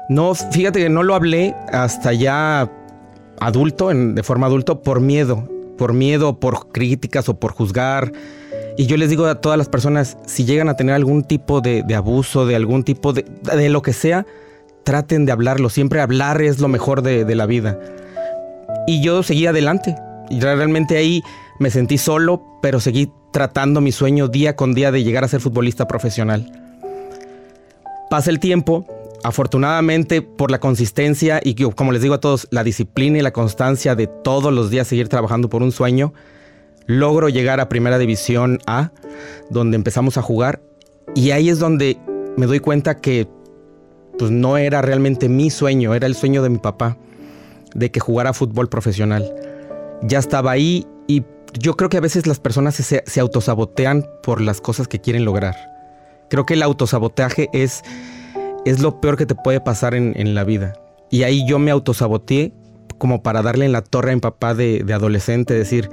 No, 0.09 0.35
fíjate 0.35 0.81
que 0.81 0.91
no 0.91 1.03
lo 1.03 1.15
hablé 1.15 1.55
hasta 1.73 2.13
ya 2.13 2.71
adulto, 3.41 3.91
en, 3.91 4.15
de 4.15 4.23
forma 4.23 4.47
adulto, 4.47 4.83
por 4.83 5.01
miedo. 5.01 5.49
Por 5.79 5.93
miedo, 5.93 6.39
por 6.39 6.71
críticas 6.71 7.29
o 7.29 7.41
por 7.41 7.53
juzgar. 7.53 8.13
Y 8.77 8.87
yo 8.87 8.97
les 8.97 9.09
digo 9.09 9.27
a 9.27 9.41
todas 9.41 9.57
las 9.57 9.69
personas, 9.69 10.19
si 10.27 10.45
llegan 10.45 10.69
a 10.69 10.77
tener 10.77 10.95
algún 10.95 11.25
tipo 11.25 11.61
de, 11.61 11.83
de 11.83 11.95
abuso, 11.95 12.47
de 12.47 12.55
algún 12.55 12.85
tipo 12.85 13.13
de, 13.13 13.25
de, 13.43 13.69
lo 13.71 13.83
que 13.83 13.93
sea, 13.93 14.27
traten 14.85 15.27
de 15.27 15.33
hablarlo. 15.33 15.71
Siempre 15.71 16.01
hablar 16.01 16.43
es 16.43 16.61
lo 16.61 16.69
mejor 16.69 17.03
de, 17.03 17.25
de 17.25 17.35
la 17.35 17.47
vida. 17.47 17.79
Y 18.87 19.03
yo 19.03 19.23
seguí 19.23 19.47
adelante. 19.47 19.97
Y 20.31 20.41
realmente 20.41 20.97
ahí 20.97 21.23
me 21.59 21.71
sentí 21.71 21.99
solo, 21.99 22.43
pero 22.63 22.81
seguí 22.81 23.11
tratando 23.33 23.81
mi 23.81 23.93
sueño 23.93 24.29
día 24.29 24.57
con 24.57 24.75
día 24.75 24.93
de 24.93 25.03
llegar 25.03 25.25
a 25.25 25.29
ser 25.29 25.41
futbolista 25.41 25.89
profesional. 25.89 26.51
Pasa 28.11 28.31
el 28.31 28.39
tiempo, 28.39 28.87
afortunadamente 29.25 30.23
por 30.23 30.51
la 30.51 30.61
consistencia 30.61 31.41
y 31.43 31.55
como 31.55 31.93
les 31.93 32.03
digo 32.03 32.15
a 32.15 32.21
todos, 32.21 32.47
la 32.51 32.63
disciplina 32.63 33.19
y 33.19 33.23
la 33.23 33.33
constancia 33.33 33.95
de 33.95 34.07
todos 34.07 34.53
los 34.53 34.71
días 34.71 34.87
seguir 34.87 35.09
trabajando 35.09 35.49
por 35.49 35.63
un 35.63 35.73
sueño, 35.73 36.13
logro 36.87 37.29
llegar 37.29 37.61
a 37.61 37.69
Primera 37.69 37.99
División 37.99 38.59
A, 38.67 38.93
donde 39.51 39.77
empezamos 39.77 40.17
a 40.17 40.23
jugar 40.23 40.63
y 41.15 41.31
ahí 41.31 41.49
es 41.49 41.59
donde 41.59 41.99
me 42.37 42.47
doy 42.47 42.61
cuenta 42.61 43.01
que 43.01 43.27
pues 44.19 44.31
no 44.31 44.57
era 44.59 44.81
realmente 44.81 45.29
mi 45.29 45.51
sueño, 45.51 45.95
era 45.95 46.07
el 46.07 46.15
sueño 46.15 46.43
de 46.43 46.51
mi 46.51 46.59
papá, 46.59 46.97
de 47.75 47.91
que 47.91 48.01
jugara 48.01 48.33
fútbol 48.33 48.69
profesional. 48.69 49.35
Ya 50.05 50.19
estaba 50.19 50.53
ahí 50.53 50.87
y 51.07 51.25
yo 51.59 51.77
creo 51.77 51.89
que 51.89 51.97
a 51.97 52.01
veces 52.01 52.27
las 52.27 52.41
personas 52.41 52.75
se, 52.75 53.03
se 53.07 53.21
autosabotean 53.21 54.07
por 54.23 54.41
las 54.41 54.61
cosas 54.61 54.89
que 54.89 55.01
quieren 55.01 55.25
lograr. 55.25 55.55
Creo 56.29 56.47
que 56.47 56.55
el 56.55 56.63
autosabotaje 56.63 57.49
es, 57.53 57.83
es 58.65 58.81
lo 58.81 59.01
peor 59.01 59.17
que 59.17 59.27
te 59.27 59.35
puede 59.35 59.61
pasar 59.61 59.95
en, 59.95 60.13
en, 60.17 60.35
la 60.35 60.45
vida. 60.45 60.75
Y 61.11 61.23
ahí 61.23 61.47
yo 61.47 61.59
me 61.59 61.71
autosaboteé 61.71 62.53
como 62.99 63.23
para 63.23 63.43
darle 63.43 63.67
en 63.67 63.73
la 63.73 63.83
torre 63.83 64.13
a 64.13 64.15
mi 64.15 64.21
papá 64.21 64.55
de, 64.55 64.83
de 64.85 64.95
adolescente, 64.95 65.55
decir, 65.55 65.91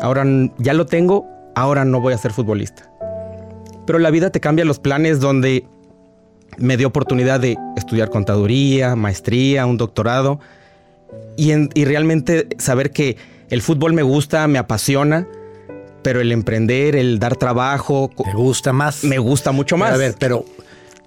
ahora 0.00 0.24
ya 0.58 0.74
lo 0.74 0.86
tengo, 0.86 1.26
ahora 1.54 1.84
no 1.84 2.00
voy 2.00 2.14
a 2.14 2.18
ser 2.18 2.32
futbolista. 2.32 2.90
Pero 3.86 3.98
la 3.98 4.10
vida 4.10 4.30
te 4.30 4.40
cambia 4.40 4.64
los 4.64 4.78
planes 4.78 5.20
donde 5.20 5.64
me 6.56 6.76
dio 6.76 6.88
oportunidad 6.88 7.40
de 7.40 7.56
estudiar 7.76 8.10
contaduría, 8.10 8.96
maestría, 8.96 9.66
un 9.66 9.76
doctorado 9.76 10.40
y, 11.36 11.52
en, 11.52 11.70
y 11.74 11.84
realmente 11.84 12.48
saber 12.58 12.90
que 12.90 13.16
el 13.50 13.62
fútbol 13.62 13.92
me 13.92 14.02
gusta, 14.02 14.46
me 14.46 14.58
apasiona, 14.58 15.26
pero 16.02 16.20
el 16.20 16.32
emprender, 16.32 16.96
el 16.96 17.18
dar 17.18 17.36
trabajo. 17.36 18.10
¿Te 18.16 18.32
gusta 18.32 18.72
más? 18.72 19.04
Me 19.04 19.18
gusta 19.18 19.52
mucho 19.52 19.76
más. 19.76 19.90
Pero 19.90 19.94
a 19.94 19.98
ver, 19.98 20.14
pero 20.18 20.44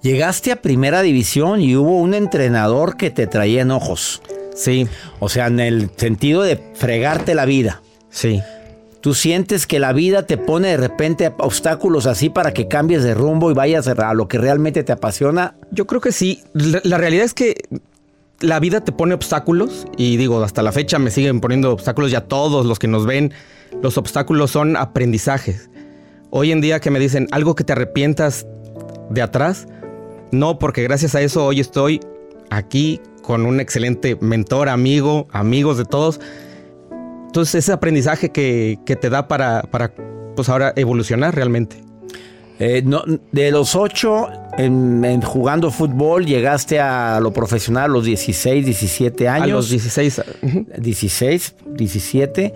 llegaste 0.02 0.52
a 0.52 0.56
primera 0.56 1.02
división 1.02 1.60
y 1.60 1.76
hubo 1.76 1.98
un 1.98 2.14
entrenador 2.14 2.96
que 2.96 3.10
te 3.10 3.26
traía 3.26 3.62
enojos. 3.62 4.22
Sí. 4.54 4.86
O 5.18 5.28
sea, 5.28 5.46
en 5.46 5.60
el 5.60 5.90
sentido 5.96 6.42
de 6.42 6.60
fregarte 6.74 7.34
la 7.34 7.46
vida. 7.46 7.82
Sí. 8.10 8.42
¿Tú 9.00 9.14
sientes 9.14 9.66
que 9.66 9.80
la 9.80 9.92
vida 9.92 10.26
te 10.26 10.36
pone 10.36 10.68
de 10.68 10.76
repente 10.76 11.32
obstáculos 11.38 12.06
así 12.06 12.28
para 12.28 12.52
que 12.52 12.68
cambies 12.68 13.02
de 13.02 13.14
rumbo 13.14 13.50
y 13.50 13.54
vayas 13.54 13.88
a 13.88 14.14
lo 14.14 14.28
que 14.28 14.38
realmente 14.38 14.84
te 14.84 14.92
apasiona? 14.92 15.56
Yo 15.72 15.86
creo 15.86 16.00
que 16.00 16.12
sí. 16.12 16.42
La, 16.52 16.80
la 16.84 16.98
realidad 16.98 17.24
es 17.24 17.34
que 17.34 17.56
la 18.42 18.60
vida 18.60 18.82
te 18.82 18.92
pone 18.92 19.14
obstáculos 19.14 19.86
y 19.96 20.16
digo, 20.16 20.42
hasta 20.42 20.62
la 20.62 20.72
fecha 20.72 20.98
me 20.98 21.10
siguen 21.10 21.40
poniendo 21.40 21.72
obstáculos 21.72 22.10
ya 22.10 22.22
todos 22.22 22.66
los 22.66 22.78
que 22.78 22.88
nos 22.88 23.06
ven. 23.06 23.32
Los 23.82 23.96
obstáculos 23.96 24.50
son 24.50 24.76
aprendizajes. 24.76 25.70
Hoy 26.30 26.50
en 26.52 26.60
día 26.60 26.80
que 26.80 26.90
me 26.90 26.98
dicen 26.98 27.28
algo 27.30 27.54
que 27.54 27.64
te 27.64 27.72
arrepientas 27.72 28.46
de 29.10 29.22
atrás, 29.22 29.66
no, 30.32 30.58
porque 30.58 30.82
gracias 30.82 31.14
a 31.14 31.20
eso 31.20 31.46
hoy 31.46 31.60
estoy 31.60 32.00
aquí 32.50 33.00
con 33.22 33.46
un 33.46 33.60
excelente 33.60 34.16
mentor, 34.20 34.68
amigo, 34.68 35.28
amigos 35.30 35.78
de 35.78 35.84
todos. 35.84 36.20
Entonces 37.26 37.54
ese 37.54 37.72
aprendizaje 37.72 38.30
que, 38.30 38.78
que 38.84 38.96
te 38.96 39.08
da 39.08 39.28
para, 39.28 39.62
para, 39.62 39.94
pues 40.34 40.48
ahora 40.48 40.72
evolucionar 40.76 41.34
realmente. 41.34 41.82
Eh, 42.58 42.82
no, 42.84 43.02
de 43.32 43.50
los 43.50 43.74
ocho 43.74 44.28
en, 44.58 45.04
en, 45.04 45.22
jugando 45.22 45.70
fútbol, 45.70 46.26
llegaste 46.26 46.80
a 46.80 47.20
lo 47.20 47.32
profesional 47.32 47.84
a 47.84 47.88
los 47.88 48.04
16, 48.04 48.64
17 48.64 49.28
años. 49.28 49.44
A 49.44 49.52
los 49.52 49.70
16. 49.70 50.22
16, 50.78 51.54
17. 51.66 52.54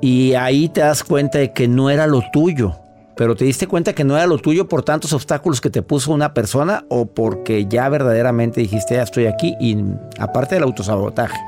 Y 0.00 0.34
ahí 0.34 0.68
te 0.68 0.80
das 0.80 1.04
cuenta 1.04 1.38
de 1.38 1.52
que 1.52 1.68
no 1.68 1.90
era 1.90 2.06
lo 2.06 2.22
tuyo. 2.32 2.76
Pero 3.16 3.36
te 3.36 3.44
diste 3.44 3.66
cuenta 3.66 3.92
que 3.92 4.04
no 4.04 4.16
era 4.16 4.26
lo 4.26 4.38
tuyo 4.38 4.68
por 4.68 4.82
tantos 4.82 5.12
obstáculos 5.12 5.60
que 5.60 5.70
te 5.70 5.82
puso 5.82 6.12
una 6.12 6.34
persona 6.34 6.84
o 6.88 7.06
porque 7.06 7.66
ya 7.66 7.88
verdaderamente 7.88 8.60
dijiste, 8.60 8.96
ya 8.96 9.02
estoy 9.02 9.26
aquí 9.26 9.54
y 9.60 9.76
aparte 10.18 10.56
del 10.56 10.64
autosabotaje. 10.64 11.38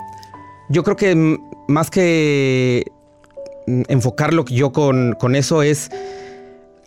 Yo 0.68 0.84
creo 0.84 0.96
que 0.96 1.38
más 1.66 1.90
que 1.90 2.84
enfocarlo 3.66 4.44
yo 4.44 4.72
con, 4.72 5.14
con 5.18 5.34
eso 5.34 5.62
es 5.62 5.90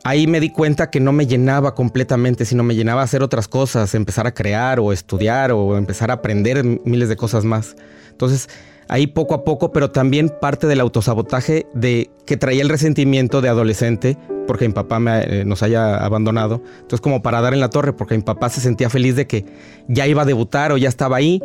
ahí 0.03 0.27
me 0.27 0.39
di 0.39 0.49
cuenta 0.49 0.89
que 0.89 0.99
no 0.99 1.11
me 1.11 1.27
llenaba 1.27 1.75
completamente, 1.75 2.45
sino 2.45 2.63
me 2.63 2.75
llenaba 2.75 3.01
hacer 3.01 3.23
otras 3.23 3.47
cosas, 3.47 3.95
empezar 3.95 4.27
a 4.27 4.33
crear 4.33 4.79
o 4.79 4.93
estudiar 4.93 5.51
o 5.51 5.77
empezar 5.77 6.11
a 6.11 6.15
aprender 6.15 6.63
miles 6.63 7.09
de 7.09 7.15
cosas 7.15 7.45
más. 7.45 7.75
Entonces, 8.11 8.49
ahí 8.87 9.07
poco 9.07 9.33
a 9.33 9.43
poco, 9.43 9.71
pero 9.71 9.91
también 9.91 10.29
parte 10.41 10.67
del 10.67 10.79
autosabotaje 10.79 11.67
de 11.73 12.09
que 12.25 12.37
traía 12.37 12.61
el 12.61 12.69
resentimiento 12.69 13.41
de 13.41 13.49
adolescente 13.49 14.17
porque 14.47 14.67
mi 14.67 14.73
papá 14.73 14.99
me, 14.99 15.21
eh, 15.21 15.45
nos 15.45 15.61
haya 15.61 15.97
abandonado. 15.97 16.63
Entonces, 16.81 17.01
como 17.01 17.21
para 17.21 17.39
dar 17.39 17.53
en 17.53 17.59
la 17.59 17.69
torre, 17.69 17.93
porque 17.93 18.15
mi 18.15 18.23
papá 18.23 18.49
se 18.49 18.61
sentía 18.61 18.89
feliz 18.89 19.15
de 19.15 19.27
que 19.27 19.45
ya 19.87 20.07
iba 20.07 20.23
a 20.23 20.25
debutar 20.25 20.71
o 20.71 20.77
ya 20.77 20.89
estaba 20.89 21.17
ahí 21.17 21.41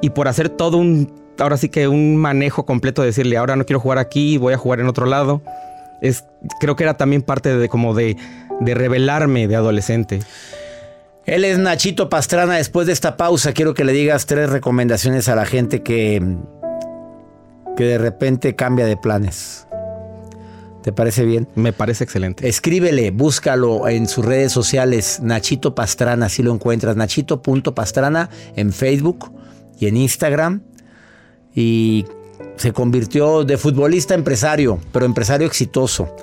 y 0.00 0.10
por 0.10 0.26
hacer 0.26 0.48
todo 0.48 0.76
un, 0.78 1.12
ahora 1.38 1.56
sí 1.56 1.68
que 1.68 1.86
un 1.86 2.16
manejo 2.16 2.66
completo 2.66 3.02
de 3.02 3.06
decirle, 3.06 3.36
ahora 3.36 3.54
no 3.54 3.64
quiero 3.64 3.78
jugar 3.78 3.98
aquí, 3.98 4.38
voy 4.38 4.54
a 4.54 4.58
jugar 4.58 4.80
en 4.80 4.88
otro 4.88 5.06
lado 5.06 5.40
es, 6.02 6.24
creo 6.60 6.76
que 6.76 6.82
era 6.82 6.96
también 6.98 7.22
parte 7.22 7.56
de 7.56 7.68
como 7.68 7.94
de, 7.94 8.16
de 8.60 8.74
revelarme 8.74 9.48
de 9.48 9.56
adolescente. 9.56 10.20
Él 11.24 11.44
es 11.44 11.58
Nachito 11.58 12.08
Pastrana. 12.08 12.56
Después 12.56 12.86
de 12.86 12.92
esta 12.92 13.16
pausa, 13.16 13.52
quiero 13.52 13.74
que 13.74 13.84
le 13.84 13.92
digas 13.92 14.26
tres 14.26 14.50
recomendaciones 14.50 15.28
a 15.28 15.36
la 15.36 15.46
gente 15.46 15.82
que, 15.82 16.36
que 17.76 17.84
de 17.84 17.98
repente 17.98 18.56
cambia 18.56 18.86
de 18.86 18.96
planes. 18.96 19.66
¿Te 20.82 20.92
parece 20.92 21.24
bien? 21.24 21.48
Me 21.54 21.72
parece 21.72 22.02
excelente. 22.02 22.48
Escríbele, 22.48 23.12
búscalo 23.12 23.88
en 23.88 24.08
sus 24.08 24.24
redes 24.24 24.50
sociales, 24.50 25.20
Nachito 25.22 25.76
Pastrana, 25.76 26.26
así 26.26 26.42
lo 26.42 26.52
encuentras, 26.52 26.96
nachito.pastrana 26.96 28.30
en 28.56 28.72
Facebook 28.72 29.32
y 29.78 29.86
en 29.86 29.96
Instagram. 29.96 30.62
Y 31.54 32.04
se 32.56 32.72
convirtió 32.72 33.44
de 33.44 33.56
futbolista 33.56 34.14
a 34.14 34.18
empresario, 34.18 34.78
pero 34.92 35.06
empresario 35.06 35.46
exitoso. 35.46 36.14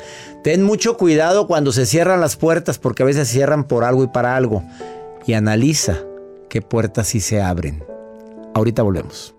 Ten 0.44 0.64
mucho 0.64 0.98
cuidado 0.98 1.48
cuando 1.48 1.72
se 1.72 1.86
cierran 1.86 2.22
las 2.22 2.36
puertas, 2.36 2.80
porque 2.80 3.04
a 3.04 3.06
veces 3.06 3.28
cierran 3.28 3.66
por 3.66 3.84
algo 3.84 4.04
y 4.04 4.08
para 4.08 4.36
algo. 4.36 4.64
Y 5.26 5.34
analiza 5.34 5.98
qué 6.50 6.62
puertas 6.62 7.08
sí 7.08 7.20
se 7.20 7.42
abren. 7.42 7.84
Ahorita 8.54 8.84
volvemos. 8.84 9.39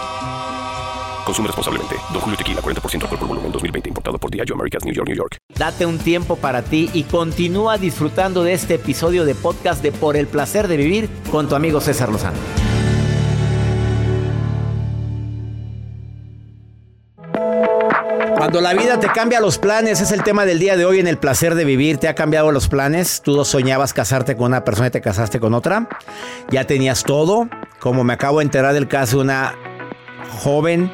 Consume 1.31 1.47
responsablemente. 1.47 1.95
Don 2.11 2.19
Julio 2.19 2.37
Tequila, 2.37 2.61
40% 2.61 3.03
alcohol 3.03 3.19
por 3.19 3.27
volumen, 3.29 3.51
2020. 3.53 3.87
Importado 3.87 4.17
por 4.17 4.29
Diageo 4.29 4.53
Americas, 4.53 4.83
New 4.83 4.93
York, 4.93 5.07
New 5.07 5.15
York. 5.15 5.37
Date 5.57 5.85
un 5.85 5.97
tiempo 5.97 6.35
para 6.35 6.61
ti 6.61 6.89
y 6.93 7.03
continúa 7.03 7.77
disfrutando 7.77 8.43
de 8.43 8.51
este 8.51 8.73
episodio 8.73 9.23
de 9.23 9.33
podcast 9.33 9.81
de 9.81 9.93
Por 9.93 10.17
el 10.17 10.27
Placer 10.27 10.67
de 10.67 10.75
Vivir 10.75 11.09
con 11.31 11.47
tu 11.47 11.55
amigo 11.55 11.79
César 11.79 12.09
Lozano. 12.09 12.35
Cuando 18.35 18.59
la 18.59 18.73
vida 18.73 18.99
te 18.99 19.07
cambia 19.07 19.39
los 19.39 19.57
planes, 19.57 20.01
es 20.01 20.11
el 20.11 20.23
tema 20.23 20.45
del 20.45 20.59
día 20.59 20.75
de 20.75 20.83
hoy 20.83 20.99
en 20.99 21.07
el 21.07 21.17
placer 21.17 21.55
de 21.55 21.63
vivir. 21.63 21.97
¿Te 21.97 22.09
ha 22.09 22.15
cambiado 22.15 22.51
los 22.51 22.67
planes? 22.67 23.21
¿Tú 23.23 23.45
soñabas 23.45 23.93
casarte 23.93 24.35
con 24.35 24.47
una 24.47 24.65
persona 24.65 24.87
y 24.87 24.91
te 24.91 24.99
casaste 24.99 25.39
con 25.39 25.53
otra? 25.53 25.87
¿Ya 26.49 26.65
tenías 26.65 27.03
todo? 27.03 27.47
Como 27.79 28.03
me 28.03 28.11
acabo 28.11 28.39
de 28.39 28.43
enterar 28.43 28.73
del 28.73 28.89
caso 28.89 29.17
de 29.17 29.23
una 29.23 29.55
joven 30.43 30.91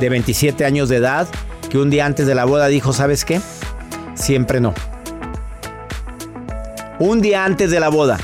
de 0.00 0.08
27 0.08 0.64
años 0.64 0.88
de 0.88 0.96
edad 0.96 1.28
que 1.68 1.78
un 1.78 1.90
día 1.90 2.06
antes 2.06 2.26
de 2.26 2.34
la 2.34 2.44
boda 2.44 2.66
dijo, 2.68 2.92
¿sabes 2.92 3.24
qué? 3.24 3.40
Siempre 4.14 4.60
no. 4.60 4.74
Un 6.98 7.20
día 7.20 7.44
antes 7.44 7.70
de 7.70 7.80
la 7.80 7.88
boda. 7.88 8.18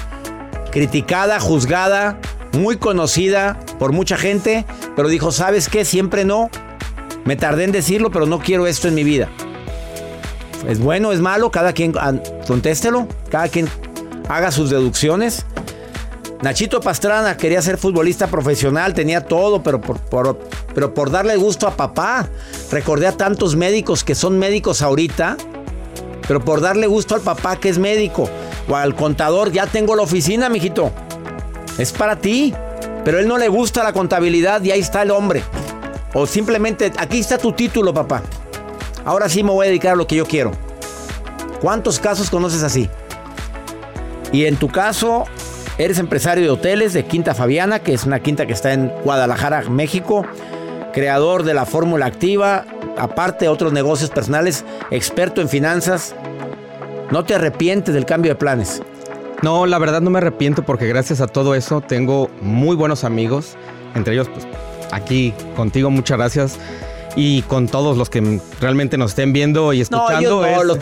Criticada, 0.71 1.39
juzgada, 1.39 2.19
muy 2.53 2.77
conocida 2.77 3.59
por 3.79 3.93
mucha 3.93 4.17
gente, 4.17 4.65
pero 4.97 5.09
dijo, 5.09 5.31
¿sabes 5.31 5.69
qué? 5.69 5.85
Siempre 5.85 6.25
no. 6.25 6.51
Me 7.25 7.37
tardé 7.37 7.65
en 7.65 7.73
decirlo, 7.73 8.11
pero 8.11 8.27
no 8.27 8.39
quiero 8.39 8.67
esto 8.67 8.89
en 8.89 8.95
mi 8.95 9.05
vida. 9.05 9.29
¿Es 10.69 10.79
bueno, 10.79 11.13
es 11.13 11.21
malo? 11.21 11.51
Cada 11.51 11.73
quien 11.73 11.93
ah, 11.99 12.15
contéstelo, 12.47 13.07
cada 13.31 13.49
quien 13.49 13.69
haga 14.29 14.51
sus 14.51 14.71
deducciones. 14.71 15.45
Nachito 16.43 16.81
Pastrana 16.81 17.37
quería 17.37 17.63
ser 17.63 17.79
futbolista 17.79 18.27
profesional, 18.27 18.93
tenía 18.95 19.23
todo, 19.23 19.63
pero 19.63 19.81
por, 19.81 19.99
por, 20.01 20.39
pero 20.75 20.93
por 20.93 21.11
darle 21.11 21.37
gusto 21.37 21.67
a 21.67 21.77
papá. 21.77 22.29
Recordé 22.71 23.07
a 23.07 23.17
tantos 23.17 23.57
médicos 23.57 24.05
que 24.05 24.15
son 24.15 24.39
médicos 24.39 24.83
ahorita, 24.83 25.37
pero 26.27 26.45
por 26.45 26.61
darle 26.61 26.87
gusto 26.87 27.15
al 27.15 27.21
papá 27.21 27.57
que 27.57 27.69
es 27.69 27.79
médico. 27.79 28.29
O 28.69 28.77
al 28.77 28.95
contador, 28.95 29.53
ya 29.53 29.67
tengo 29.67 29.95
la 29.95 30.03
oficina, 30.03 30.49
mijito. 30.49 30.91
Es 31.79 31.93
para 31.93 32.17
ti. 32.17 32.55
Pero 33.05 33.19
él 33.19 33.29
no 33.29 33.37
le 33.37 33.49
gusta 33.49 33.85
la 33.85 33.93
contabilidad 33.93 34.63
y 34.63 34.71
ahí 34.71 34.81
está 34.81 35.03
el 35.03 35.11
hombre. 35.11 35.43
O 36.15 36.27
simplemente, 36.27 36.93
aquí 36.97 37.19
está 37.19 37.37
tu 37.37 37.53
título, 37.53 37.93
papá. 37.93 38.23
Ahora 39.05 39.29
sí 39.29 39.43
me 39.43 39.51
voy 39.51 39.67
a 39.67 39.69
dedicar 39.69 39.93
a 39.93 39.97
lo 39.97 40.07
que 40.07 40.17
yo 40.17 40.27
quiero. 40.27 40.53
¿Cuántos 41.61 41.99
casos 41.99 42.31
conoces 42.31 42.63
así? 42.63 42.89
Y 44.33 44.47
en 44.47 44.57
tu 44.57 44.69
caso, 44.69 45.25
eres 45.77 45.99
empresario 45.99 46.45
de 46.45 46.51
hoteles 46.51 46.93
de 46.93 47.05
Quinta 47.05 47.35
Fabiana, 47.35 47.81
que 47.81 47.93
es 47.93 48.05
una 48.05 48.21
quinta 48.21 48.47
que 48.47 48.53
está 48.53 48.73
en 48.73 48.89
Guadalajara, 49.05 49.63
México. 49.69 50.25
Creador 50.95 51.43
de 51.43 51.55
la 51.55 51.67
fórmula 51.67 52.07
activa, 52.07 52.65
aparte 52.97 53.47
de 53.47 53.49
otros 53.49 53.73
negocios 53.73 54.11
personales, 54.11 54.65
experto 54.91 55.41
en 55.41 55.49
finanzas. 55.49 56.15
¿No 57.11 57.25
te 57.25 57.35
arrepientes 57.35 57.95
del 57.95 58.07
cambio 58.07 58.33
de 58.33 58.37
planes? 58.37 58.81
No, 59.43 59.67
la 59.67 59.79
verdad 59.79 60.01
no 60.01 60.11
me 60.11 60.19
arrepiento 60.19 60.63
porque 60.63 60.87
gracias 60.87 61.21
a 61.21 61.27
todo 61.27 61.55
eso 61.55 61.81
tengo 61.81 62.31
muy 62.41 62.77
buenos 62.77 63.05
amigos. 63.05 63.57
Entre 63.95 64.15
ellos, 64.15 64.29
pues 64.29 64.47
aquí 64.93 65.35
contigo, 65.57 65.91
muchas 65.91 66.17
gracias. 66.17 66.59
Y 67.17 67.43
con 67.43 67.69
todos 67.69 67.97
los 67.97 68.11
que 68.11 68.41
realmente 68.61 68.97
nos 68.97 69.13
estén 69.13 69.33
viendo 69.33 69.73
y 69.73 69.81
escuchando. 69.81 70.43
No, 70.43 70.57
no, 70.57 70.65
los 70.65 70.79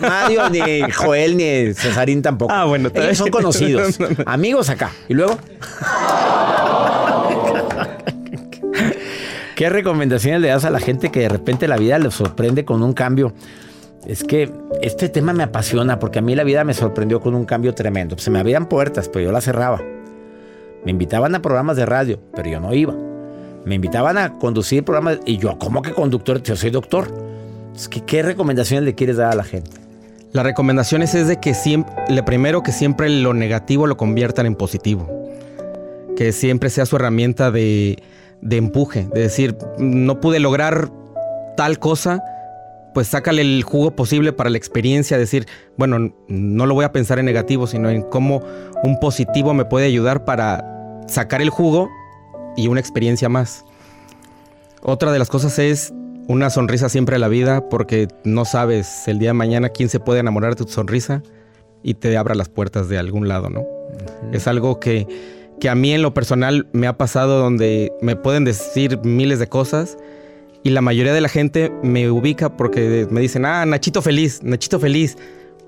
Mario, 0.00 0.48
ni 0.50 0.90
Joel, 0.96 1.36
ni 1.36 1.74
Cesarín 1.74 2.22
tampoco. 2.22 2.52
Ah, 2.52 2.64
bueno. 2.64 2.90
Ellos 2.94 3.18
son 3.18 3.30
conocidos. 3.30 3.98
Amigos 4.26 4.68
acá. 4.68 4.90
¿Y 5.08 5.14
luego? 5.14 5.38
¿Qué 9.56 9.70
recomendaciones 9.70 10.42
le 10.42 10.48
das 10.48 10.66
a 10.66 10.70
la 10.70 10.80
gente 10.80 11.10
que 11.10 11.20
de 11.20 11.30
repente 11.30 11.66
la 11.66 11.78
vida 11.78 11.98
les 11.98 12.12
sorprende 12.12 12.66
con 12.66 12.82
un 12.82 12.92
cambio? 12.92 13.32
Es 14.06 14.22
que 14.22 14.52
este 14.82 15.08
tema 15.08 15.32
me 15.32 15.44
apasiona 15.44 15.98
porque 15.98 16.18
a 16.18 16.22
mí 16.22 16.34
la 16.34 16.44
vida 16.44 16.62
me 16.62 16.74
sorprendió 16.74 17.22
con 17.22 17.34
un 17.34 17.46
cambio 17.46 17.74
tremendo. 17.74 18.18
Se 18.18 18.30
me 18.30 18.38
abrían 18.38 18.68
puertas, 18.68 19.08
pero 19.08 19.24
yo 19.24 19.32
las 19.32 19.44
cerraba. 19.44 19.80
Me 20.84 20.90
invitaban 20.90 21.34
a 21.34 21.40
programas 21.40 21.78
de 21.78 21.86
radio, 21.86 22.20
pero 22.34 22.50
yo 22.50 22.60
no 22.60 22.74
iba. 22.74 22.94
Me 23.64 23.76
invitaban 23.76 24.18
a 24.18 24.34
conducir 24.34 24.84
programas 24.84 25.20
y 25.24 25.38
yo, 25.38 25.58
¿cómo 25.58 25.80
que 25.80 25.92
conductor? 25.92 26.42
Yo 26.42 26.54
soy 26.54 26.68
doctor. 26.68 27.08
¿Qué 28.06 28.22
recomendaciones 28.22 28.84
le 28.84 28.94
quieres 28.94 29.16
dar 29.16 29.32
a 29.32 29.36
la 29.36 29.44
gente? 29.44 29.70
La 30.32 30.42
recomendación 30.42 31.00
es 31.00 31.26
de 31.26 31.40
que 31.40 31.54
siempre, 31.54 31.94
le 32.10 32.22
primero 32.22 32.62
que 32.62 32.72
siempre 32.72 33.08
lo 33.08 33.32
negativo 33.32 33.86
lo 33.86 33.96
conviertan 33.96 34.44
en 34.44 34.54
positivo. 34.54 35.08
Que 36.14 36.32
siempre 36.32 36.68
sea 36.68 36.84
su 36.84 36.96
herramienta 36.96 37.50
de, 37.50 38.02
de 38.46 38.56
empuje, 38.56 39.08
de 39.12 39.22
decir, 39.22 39.56
no 39.78 40.20
pude 40.20 40.38
lograr 40.38 40.90
tal 41.56 41.78
cosa, 41.78 42.22
pues 42.94 43.08
sácale 43.08 43.42
el 43.42 43.62
jugo 43.64 43.90
posible 43.96 44.32
para 44.32 44.50
la 44.50 44.56
experiencia, 44.56 45.18
decir, 45.18 45.46
bueno, 45.76 46.14
no 46.28 46.66
lo 46.66 46.74
voy 46.74 46.84
a 46.84 46.92
pensar 46.92 47.18
en 47.18 47.26
negativo, 47.26 47.66
sino 47.66 47.90
en 47.90 48.02
cómo 48.02 48.42
un 48.84 49.00
positivo 49.00 49.52
me 49.52 49.64
puede 49.64 49.86
ayudar 49.86 50.24
para 50.24 50.64
sacar 51.08 51.42
el 51.42 51.50
jugo 51.50 51.90
y 52.56 52.68
una 52.68 52.80
experiencia 52.80 53.28
más. 53.28 53.64
Otra 54.80 55.10
de 55.10 55.18
las 55.18 55.28
cosas 55.28 55.58
es 55.58 55.92
una 56.28 56.48
sonrisa 56.48 56.88
siempre 56.88 57.16
a 57.16 57.18
la 57.18 57.28
vida, 57.28 57.68
porque 57.68 58.06
no 58.22 58.44
sabes 58.44 59.08
el 59.08 59.18
día 59.18 59.30
de 59.30 59.34
mañana 59.34 59.70
quién 59.70 59.88
se 59.88 59.98
puede 59.98 60.20
enamorar 60.20 60.54
de 60.54 60.64
tu 60.64 60.70
sonrisa 60.70 61.22
y 61.82 61.94
te 61.94 62.16
abra 62.16 62.36
las 62.36 62.48
puertas 62.48 62.88
de 62.88 62.98
algún 62.98 63.26
lado, 63.26 63.50
¿no? 63.50 63.64
Es 64.32 64.46
algo 64.46 64.78
que, 64.78 65.06
que 65.60 65.68
a 65.68 65.74
mí 65.74 65.92
en 65.92 66.02
lo 66.02 66.14
personal 66.14 66.66
me 66.72 66.86
ha 66.86 66.96
pasado 66.96 67.38
donde 67.38 67.92
me 68.02 68.16
pueden 68.16 68.44
decir 68.44 68.98
miles 69.02 69.38
de 69.38 69.48
cosas 69.48 69.96
y 70.62 70.70
la 70.70 70.80
mayoría 70.80 71.14
de 71.14 71.20
la 71.20 71.28
gente 71.28 71.72
me 71.82 72.10
ubica 72.10 72.56
porque 72.56 73.06
me 73.10 73.20
dicen, 73.20 73.44
ah, 73.46 73.64
Nachito 73.64 74.02
feliz, 74.02 74.42
Nachito 74.42 74.80
feliz, 74.80 75.16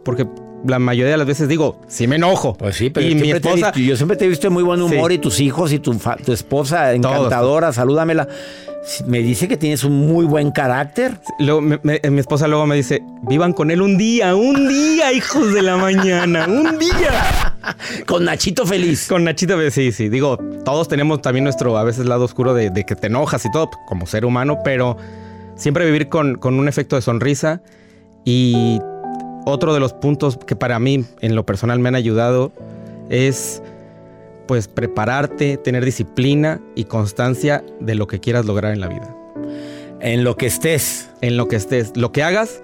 porque 0.04 0.26
la 0.66 0.78
mayoría 0.78 1.12
de 1.12 1.18
las 1.18 1.26
veces 1.26 1.48
digo, 1.48 1.80
sí 1.86 2.06
me 2.06 2.16
enojo. 2.16 2.54
Pues 2.54 2.76
sí, 2.76 2.90
pero 2.90 3.06
y 3.06 3.14
mi 3.14 3.30
esposa, 3.30 3.72
yo 3.72 3.96
siempre 3.96 4.16
te 4.16 4.24
he 4.24 4.28
visto 4.28 4.48
de 4.48 4.50
muy 4.50 4.62
buen 4.62 4.82
humor 4.82 5.12
y 5.12 5.18
tus 5.18 5.40
hijos 5.40 5.72
y 5.72 5.78
tu, 5.78 5.98
tu 6.24 6.32
esposa 6.32 6.94
encantadora, 6.94 7.72
salúdamela. 7.72 8.28
Me 9.06 9.18
dice 9.18 9.48
que 9.48 9.56
tienes 9.56 9.84
un 9.84 10.06
muy 10.06 10.24
buen 10.24 10.50
carácter. 10.50 11.18
Luego, 11.38 11.60
mi 11.60 12.18
esposa 12.18 12.48
luego 12.48 12.66
me 12.66 12.76
dice, 12.76 13.02
vivan 13.22 13.52
con 13.52 13.70
él 13.70 13.82
un 13.82 13.98
día, 13.98 14.34
un 14.34 14.68
día, 14.68 15.12
hijos 15.12 15.52
de 15.52 15.62
la 15.62 15.76
mañana, 15.76 16.46
un 16.46 16.78
día. 16.78 17.54
con 18.06 18.24
Nachito 18.24 18.66
feliz. 18.66 19.06
Con 19.08 19.24
Nachito 19.24 19.56
feliz, 19.56 19.74
sí, 19.74 19.92
sí. 19.92 20.08
Digo, 20.08 20.38
todos 20.64 20.88
tenemos 20.88 21.20
también 21.20 21.44
nuestro 21.44 21.76
a 21.76 21.84
veces 21.84 22.06
lado 22.06 22.24
oscuro 22.24 22.54
de, 22.54 22.72
que 22.86 22.96
te 22.96 23.08
enojas 23.08 23.44
y 23.44 23.50
todo, 23.50 23.70
como 23.86 24.06
ser 24.06 24.24
humano, 24.24 24.58
pero 24.64 24.96
siempre 25.56 25.84
vivir 25.84 26.08
con, 26.08 26.36
con 26.36 26.58
un 26.58 26.68
efecto 26.68 26.96
de 26.96 27.02
sonrisa 27.02 27.60
Y 28.24 28.78
otro 29.48 29.74
de 29.74 29.80
los 29.80 29.92
puntos 29.92 30.36
que 30.36 30.56
para 30.56 30.78
mí 30.78 31.04
en 31.20 31.34
lo 31.34 31.44
personal 31.44 31.78
me 31.78 31.88
han 31.88 31.94
ayudado 31.94 32.52
es 33.10 33.62
pues 34.46 34.66
prepararte, 34.66 35.58
tener 35.58 35.84
disciplina 35.84 36.60
y 36.74 36.84
constancia 36.84 37.62
de 37.80 37.94
lo 37.94 38.06
que 38.06 38.18
quieras 38.18 38.46
lograr 38.46 38.72
en 38.72 38.80
la 38.80 38.88
vida. 38.88 39.14
En 40.00 40.24
lo 40.24 40.36
que 40.36 40.46
estés. 40.46 41.10
En 41.20 41.36
lo 41.36 41.48
que 41.48 41.56
estés. 41.56 41.96
Lo 41.96 42.12
que 42.12 42.22
hagas, 42.22 42.62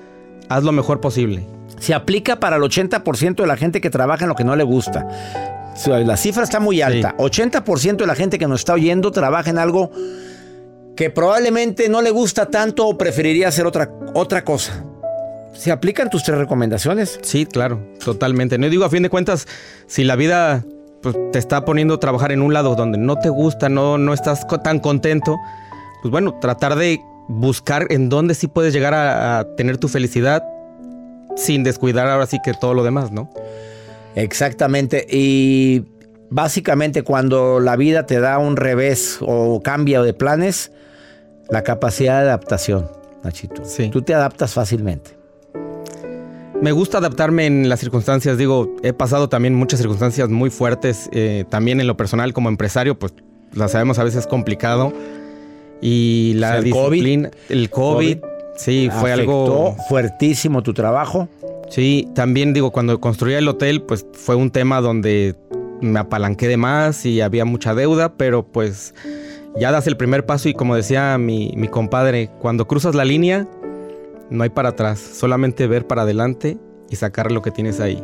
haz 0.49 0.64
lo 0.64 0.73
mejor 0.73 1.01
posible. 1.01 1.44
Se 1.79 1.92
aplica 1.92 2.40
para 2.40 2.57
el 2.57 2.62
80% 2.62 3.35
de 3.37 3.47
la 3.47 3.57
gente 3.57 3.81
que 3.81 3.90
trabaja 3.90 4.25
en 4.25 4.31
lo 4.31 4.35
que 4.35 4.44
no 4.44 4.57
le 4.57 4.64
gusta. 4.64 5.07
La 5.87 6.16
cifra 6.16 6.44
está 6.44 6.61
muy 6.61 6.81
alta. 6.81 7.14
80% 7.18 7.97
de 7.97 8.07
la 8.07 8.14
gente 8.14 8.38
que 8.38 8.47
nos 8.47 8.61
está 8.61 8.75
oyendo 8.75 9.11
trabaja 9.11 9.51
en 9.51 9.59
algo 9.59 9.90
que 10.97 11.11
probablemente 11.11 11.88
no 11.88 12.01
le 12.01 12.11
gusta 12.11 12.47
tanto 12.47 12.87
o 12.87 12.97
preferiría 12.97 13.49
hacer 13.49 13.66
otra, 13.66 13.90
otra 14.14 14.44
cosa. 14.44 14.85
¿Se 15.54 15.70
aplican 15.70 16.10
tus 16.10 16.24
tres 16.24 16.38
recomendaciones? 16.38 17.18
Sí, 17.22 17.46
claro, 17.46 17.80
totalmente. 18.04 18.58
No 18.58 18.68
digo, 18.68 18.84
a 18.84 18.90
fin 18.90 19.02
de 19.02 19.10
cuentas, 19.10 19.46
si 19.86 20.04
la 20.04 20.16
vida 20.16 20.64
pues, 21.00 21.16
te 21.32 21.38
está 21.38 21.64
poniendo 21.64 21.94
a 21.94 22.00
trabajar 22.00 22.32
en 22.32 22.42
un 22.42 22.52
lado 22.52 22.74
donde 22.74 22.98
no 22.98 23.16
te 23.16 23.28
gusta, 23.28 23.68
no, 23.68 23.96
no 23.96 24.12
estás 24.12 24.46
tan 24.62 24.80
contento, 24.80 25.38
pues 26.02 26.10
bueno, 26.10 26.38
tratar 26.40 26.76
de 26.76 27.00
buscar 27.28 27.86
en 27.90 28.08
dónde 28.08 28.34
sí 28.34 28.48
puedes 28.48 28.74
llegar 28.74 28.94
a, 28.94 29.46
tener 29.56 29.78
tu 29.78 29.88
felicidad 29.88 30.42
sin 31.36 31.64
descuidar 31.64 32.08
ahora 32.08 32.26
sí 32.26 32.38
que 32.44 32.52
todo 32.52 32.74
lo 32.74 32.84
demás, 32.84 33.10
¿no? 33.10 33.30
Exactamente. 34.14 35.06
Y 35.08 35.84
básicamente 36.30 37.02
cuando 37.02 37.60
la 37.60 37.76
vida 37.76 38.06
te 38.06 38.20
da 38.20 38.38
un 38.38 38.56
revés 38.56 39.18
o 39.20 39.62
cambia 39.62 40.02
de 40.02 40.14
planes, 40.14 40.72
la 41.48 41.62
capacidad 41.62 42.20
de 42.20 42.28
adaptación, 42.28 42.90
Nachito. 43.22 43.64
Sí. 43.64 43.88
Tú 43.90 44.02
te 44.02 44.14
adaptas 44.14 44.52
fácilmente 44.52 45.23
me 46.60 46.72
gusta 46.72 46.98
adaptarme 46.98 47.46
en 47.46 47.68
las 47.68 47.80
circunstancias. 47.80 48.38
Digo, 48.38 48.74
he 48.82 48.92
pasado 48.92 49.28
también 49.28 49.54
muchas 49.54 49.80
circunstancias 49.80 50.28
muy 50.28 50.50
fuertes, 50.50 51.08
eh, 51.12 51.44
también 51.48 51.80
en 51.80 51.86
lo 51.86 51.96
personal 51.96 52.32
como 52.32 52.48
empresario, 52.48 52.98
pues 52.98 53.12
la 53.52 53.68
sabemos 53.68 53.98
a 53.98 54.04
veces 54.04 54.26
complicado. 54.26 54.92
Y 55.80 56.34
la 56.36 56.60
disciplina, 56.60 57.30
el 57.48 57.68
COVID, 57.68 58.18
sí, 58.56 58.88
fue 59.00 59.12
algo 59.12 59.76
fuertísimo 59.88 60.62
tu 60.62 60.72
trabajo. 60.72 61.28
Sí, 61.68 62.08
también 62.14 62.54
digo, 62.54 62.70
cuando 62.70 63.00
construía 63.00 63.38
el 63.38 63.48
hotel, 63.48 63.82
pues 63.82 64.06
fue 64.12 64.34
un 64.34 64.50
tema 64.50 64.80
donde 64.80 65.34
me 65.80 65.98
apalanqué 66.00 66.48
de 66.48 66.56
más 66.56 67.04
y 67.04 67.20
había 67.20 67.44
mucha 67.44 67.74
deuda, 67.74 68.14
pero 68.14 68.44
pues 68.44 68.94
ya 69.56 69.70
das 69.72 69.86
el 69.86 69.96
primer 69.96 70.24
paso 70.24 70.48
y 70.48 70.54
como 70.54 70.76
decía 70.76 71.18
mi, 71.18 71.52
mi 71.56 71.68
compadre, 71.68 72.30
cuando 72.40 72.66
cruzas 72.66 72.94
la 72.94 73.04
línea, 73.04 73.46
no 74.30 74.42
hay 74.42 74.50
para 74.50 74.70
atrás, 74.70 74.98
solamente 74.98 75.66
ver 75.66 75.87
para 75.87 76.02
adelante 76.02 76.58
y 76.90 76.96
sacar 76.96 77.30
lo 77.32 77.42
que 77.42 77.50
tienes 77.50 77.80
ahí. 77.80 78.02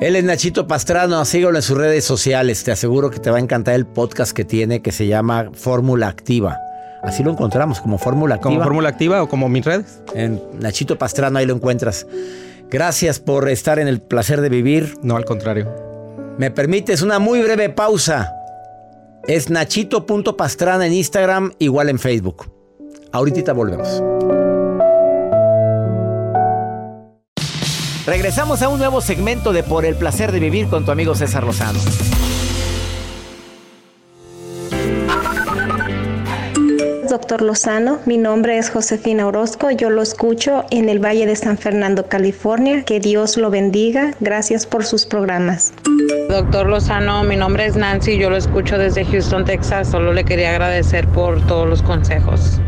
Él 0.00 0.16
es 0.16 0.24
Nachito 0.24 0.66
Pastrano, 0.66 1.24
síguelo 1.24 1.56
en 1.56 1.62
sus 1.62 1.78
redes 1.78 2.04
sociales. 2.04 2.64
Te 2.64 2.72
aseguro 2.72 3.10
que 3.10 3.20
te 3.20 3.30
va 3.30 3.36
a 3.36 3.40
encantar 3.40 3.74
el 3.74 3.86
podcast 3.86 4.32
que 4.32 4.44
tiene 4.44 4.82
que 4.82 4.90
se 4.90 5.06
llama 5.06 5.50
Fórmula 5.52 6.08
Activa. 6.08 6.58
Así 7.02 7.22
lo 7.22 7.30
encontramos, 7.30 7.80
como 7.80 7.98
Fórmula 7.98 8.36
Activa. 8.36 8.54
¿Como 8.54 8.64
Fórmula 8.64 8.88
Activa 8.88 9.22
o 9.22 9.28
como 9.28 9.48
mis 9.48 9.64
redes? 9.64 10.02
En 10.14 10.42
Nachito 10.58 10.98
Pastrano, 10.98 11.38
ahí 11.38 11.46
lo 11.46 11.54
encuentras. 11.54 12.06
Gracias 12.70 13.20
por 13.20 13.48
estar 13.48 13.78
en 13.78 13.86
el 13.86 14.00
placer 14.00 14.40
de 14.40 14.48
vivir. 14.48 14.96
No, 15.02 15.16
al 15.16 15.24
contrario. 15.24 15.70
Me 16.38 16.50
permites 16.50 17.02
una 17.02 17.20
muy 17.20 17.40
breve 17.42 17.68
pausa. 17.68 18.32
Es 19.28 19.48
nachito.pastrana 19.48 20.86
en 20.86 20.92
Instagram, 20.92 21.52
igual 21.58 21.88
en 21.88 21.98
Facebook. 21.98 22.50
Ahorita 23.12 23.52
volvemos. 23.52 24.02
Regresamos 28.06 28.60
a 28.60 28.68
un 28.68 28.78
nuevo 28.78 29.00
segmento 29.00 29.54
de 29.54 29.62
Por 29.62 29.86
el 29.86 29.94
placer 29.94 30.30
de 30.30 30.38
vivir 30.38 30.68
con 30.68 30.84
tu 30.84 30.90
amigo 30.90 31.14
César 31.14 31.42
Lozano. 31.44 31.78
Doctor 37.08 37.42
Lozano, 37.42 38.00
mi 38.04 38.18
nombre 38.18 38.58
es 38.58 38.70
Josefina 38.70 39.26
Orozco, 39.26 39.70
yo 39.70 39.88
lo 39.88 40.02
escucho 40.02 40.64
en 40.70 40.88
el 40.88 40.98
Valle 41.02 41.26
de 41.26 41.36
San 41.36 41.56
Fernando, 41.56 42.08
California. 42.08 42.82
Que 42.82 43.00
Dios 43.00 43.38
lo 43.38 43.48
bendiga. 43.50 44.12
Gracias 44.20 44.66
por 44.66 44.84
sus 44.84 45.06
programas. 45.06 45.72
Doctor 46.28 46.68
Lozano, 46.68 47.24
mi 47.24 47.36
nombre 47.36 47.66
es 47.66 47.76
Nancy, 47.76 48.18
yo 48.18 48.28
lo 48.28 48.36
escucho 48.36 48.76
desde 48.76 49.04
Houston, 49.06 49.44
Texas. 49.46 49.88
Solo 49.88 50.12
le 50.12 50.24
quería 50.24 50.50
agradecer 50.50 51.06
por 51.08 51.40
todos 51.46 51.68
los 51.68 51.82
consejos. 51.82 52.60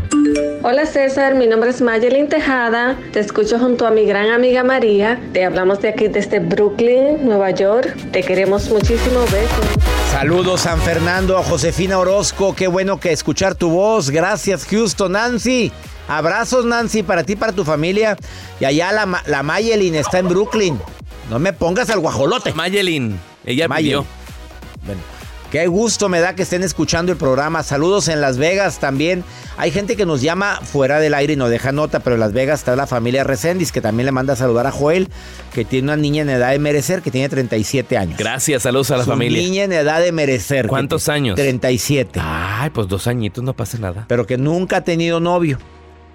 Hola 0.69 0.85
César, 0.85 1.33
mi 1.33 1.47
nombre 1.47 1.69
es 1.69 1.79
Mayelin 1.79 2.27
Tejada, 2.27 2.99
te 3.13 3.21
escucho 3.21 3.57
junto 3.57 3.87
a 3.87 3.91
mi 3.91 4.03
gran 4.03 4.31
amiga 4.31 4.65
María, 4.65 5.17
te 5.31 5.45
hablamos 5.45 5.79
de 5.79 5.87
aquí 5.87 6.09
desde 6.09 6.39
Brooklyn, 6.39 7.25
Nueva 7.25 7.51
York, 7.51 7.95
te 8.11 8.21
queremos 8.21 8.69
muchísimo, 8.69 9.21
besos. 9.31 9.65
Saludos 10.11 10.59
San 10.59 10.77
Fernando, 10.81 11.37
a 11.37 11.43
Josefina 11.45 11.97
Orozco, 11.97 12.53
qué 12.53 12.67
bueno 12.67 12.99
que 12.99 13.13
escuchar 13.13 13.55
tu 13.55 13.69
voz, 13.69 14.09
gracias 14.09 14.65
Houston, 14.65 15.13
Nancy. 15.13 15.71
Abrazos 16.09 16.65
Nancy 16.65 17.01
para 17.01 17.23
ti, 17.23 17.37
para 17.37 17.53
tu 17.53 17.63
familia. 17.63 18.17
Y 18.59 18.65
allá 18.65 18.91
la, 18.91 19.23
la 19.25 19.43
Mayelin 19.43 19.95
está 19.95 20.19
en 20.19 20.27
Brooklyn. 20.27 20.77
No 21.29 21.39
me 21.39 21.53
pongas 21.53 21.89
al 21.89 21.99
guajolote. 21.99 22.51
Mayelin, 22.53 23.17
ella 23.45 23.69
Mayelin. 23.69 24.05
Bueno. 24.85 25.16
Qué 25.51 25.67
gusto 25.67 26.09
me 26.09 26.19
da 26.19 26.35
que 26.35 26.43
estén 26.43 26.61
escuchando 26.61 27.13
el 27.13 27.17
programa. 27.17 27.63
Saludos 27.63 28.09
en 28.09 28.19
Las 28.19 28.37
Vegas 28.37 28.79
también. 28.79 29.23
Hay 29.55 29.71
gente 29.71 29.95
que 29.95 30.05
nos 30.05 30.21
llama 30.21 30.59
fuera 30.61 30.99
del 30.99 31.13
aire 31.13 31.33
y 31.33 31.35
no 31.37 31.47
deja 31.47 31.71
nota, 31.71 32.01
pero 32.01 32.15
en 32.15 32.19
Las 32.19 32.33
Vegas 32.33 32.59
está 32.59 32.75
la 32.75 32.85
familia 32.85 33.23
Recendis, 33.23 33.71
que 33.71 33.79
también 33.79 34.07
le 34.07 34.11
manda 34.11 34.33
a 34.33 34.35
saludar 34.35 34.67
a 34.67 34.71
Joel, 34.71 35.07
que 35.53 35.63
tiene 35.63 35.85
una 35.85 35.95
niña 35.95 36.23
en 36.23 36.29
edad 36.29 36.51
de 36.51 36.59
merecer, 36.59 37.01
que 37.01 37.11
tiene 37.11 37.29
37 37.29 37.97
años. 37.97 38.19
Gracias, 38.19 38.63
saludos 38.63 38.91
a 38.91 38.97
la 38.97 39.05
familia. 39.05 39.41
Niña 39.41 39.63
en 39.63 39.71
edad 39.71 40.01
de 40.01 40.11
merecer. 40.11 40.67
¿Cuántos 40.67 41.07
años? 41.07 41.35
37. 41.35 42.19
Ay, 42.21 42.69
pues 42.71 42.89
dos 42.89 43.07
añitos, 43.07 43.41
no 43.41 43.53
pasa 43.53 43.77
nada. 43.77 44.03
Pero 44.09 44.27
que 44.27 44.37
nunca 44.37 44.77
ha 44.77 44.83
tenido 44.83 45.21
novio. 45.21 45.59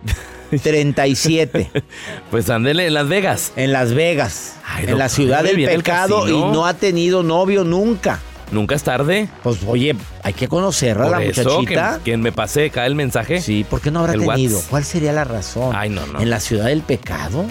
37. 0.63 1.71
pues 2.31 2.51
andele 2.51 2.87
en 2.87 2.93
Las 2.93 3.09
Vegas. 3.09 3.53
En 3.57 3.73
Las 3.73 3.95
Vegas. 3.95 4.57
en 4.79 4.99
la 4.99 5.09
ciudad 5.09 5.43
del 5.43 5.65
pecado 5.65 6.29
y 6.29 6.33
no 6.33 6.67
ha 6.67 6.75
tenido 6.75 7.23
novio 7.23 7.65
nunca. 7.65 8.21
Nunca 8.53 8.75
es 8.75 8.83
tarde. 8.83 9.29
Pues 9.43 9.61
oye, 9.67 9.97
hay 10.23 10.35
que 10.35 10.47
conocerla, 10.47 11.09
la 11.09 11.21
muchachita. 11.21 12.01
Que, 12.05 12.17
me 12.19 12.33
pase 12.33 12.71
cae 12.71 12.87
el 12.87 12.95
mensaje. 12.95 13.41
Sí, 13.41 13.65
¿por 13.69 13.81
qué 13.81 13.91
no 13.91 14.01
habrá 14.01 14.13
tenido? 14.13 14.61
¿Cuál 14.69 14.85
sería 14.85 15.13
la 15.13 15.25
razón? 15.25 15.75
Ay, 15.75 15.89
no, 15.89 16.07
no. 16.07 16.21
¿En 16.21 16.29
la 16.29 16.39
ciudad 16.39 16.67
del 16.67 16.83
pecado? 16.83 17.47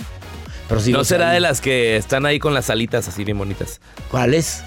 Pero 0.70 0.80
si 0.80 0.94
no 0.94 1.04
será 1.04 1.32
de 1.32 1.40
las 1.40 1.60
que 1.60 1.98
están 1.98 2.26
ahí 2.26 2.40
con 2.40 2.54
las 2.54 2.70
alitas 2.70 3.08
así 3.08 3.26
bien 3.26 3.38
bonitas. 3.38 3.82
¿Cuáles? 4.10 4.64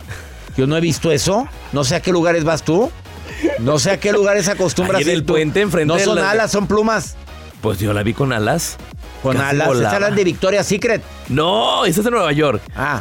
Yo 0.56 0.66
no 0.66 0.76
he 0.76 0.80
visto 0.80 1.10
eso. 1.12 1.48
No 1.72 1.84
sé 1.84 1.94
a 1.94 2.02
qué 2.02 2.12
lugares 2.12 2.44
vas 2.44 2.62
tú. 2.62 2.90
No 3.60 3.78
sé 3.78 3.92
a 3.92 4.00
qué 4.00 4.12
lugares 4.12 4.48
acostumbras 4.48 5.00
ir. 5.00 5.08
el 5.10 5.24
puente 5.24 5.60
enfrente. 5.60 5.86
No 5.86 5.98
son 5.98 6.18
alas, 6.18 6.50
son 6.50 6.66
plumas. 6.66 7.16
Pues 7.62 7.78
yo 7.78 7.92
la 7.92 8.02
vi 8.02 8.12
con 8.12 8.32
alas. 8.32 8.76
Con 9.22 9.40
alas. 9.40 9.68
¿Esas 9.76 9.94
eran 9.94 10.14
de 10.14 10.24
Victoria's 10.24 10.66
Secret? 10.66 11.02
No, 11.28 11.84
esa 11.86 12.00
es 12.00 12.04
de 12.04 12.10
Nueva 12.10 12.32
York. 12.32 12.60
Ah. 12.76 13.00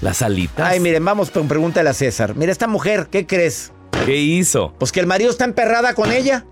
Las 0.00 0.22
alitas. 0.22 0.68
Ay, 0.68 0.80
miren, 0.80 1.04
vamos 1.04 1.30
con 1.30 1.48
pregúntale 1.48 1.90
a 1.90 1.94
César. 1.94 2.36
Mira, 2.36 2.52
esta 2.52 2.66
mujer, 2.66 3.08
¿qué 3.10 3.26
crees? 3.26 3.72
¿Qué 4.06 4.16
hizo? 4.16 4.74
Pues 4.78 4.92
que 4.92 5.00
el 5.00 5.06
marido 5.06 5.30
está 5.30 5.44
emperrada 5.44 5.94
con 5.94 6.12
ella. 6.12 6.44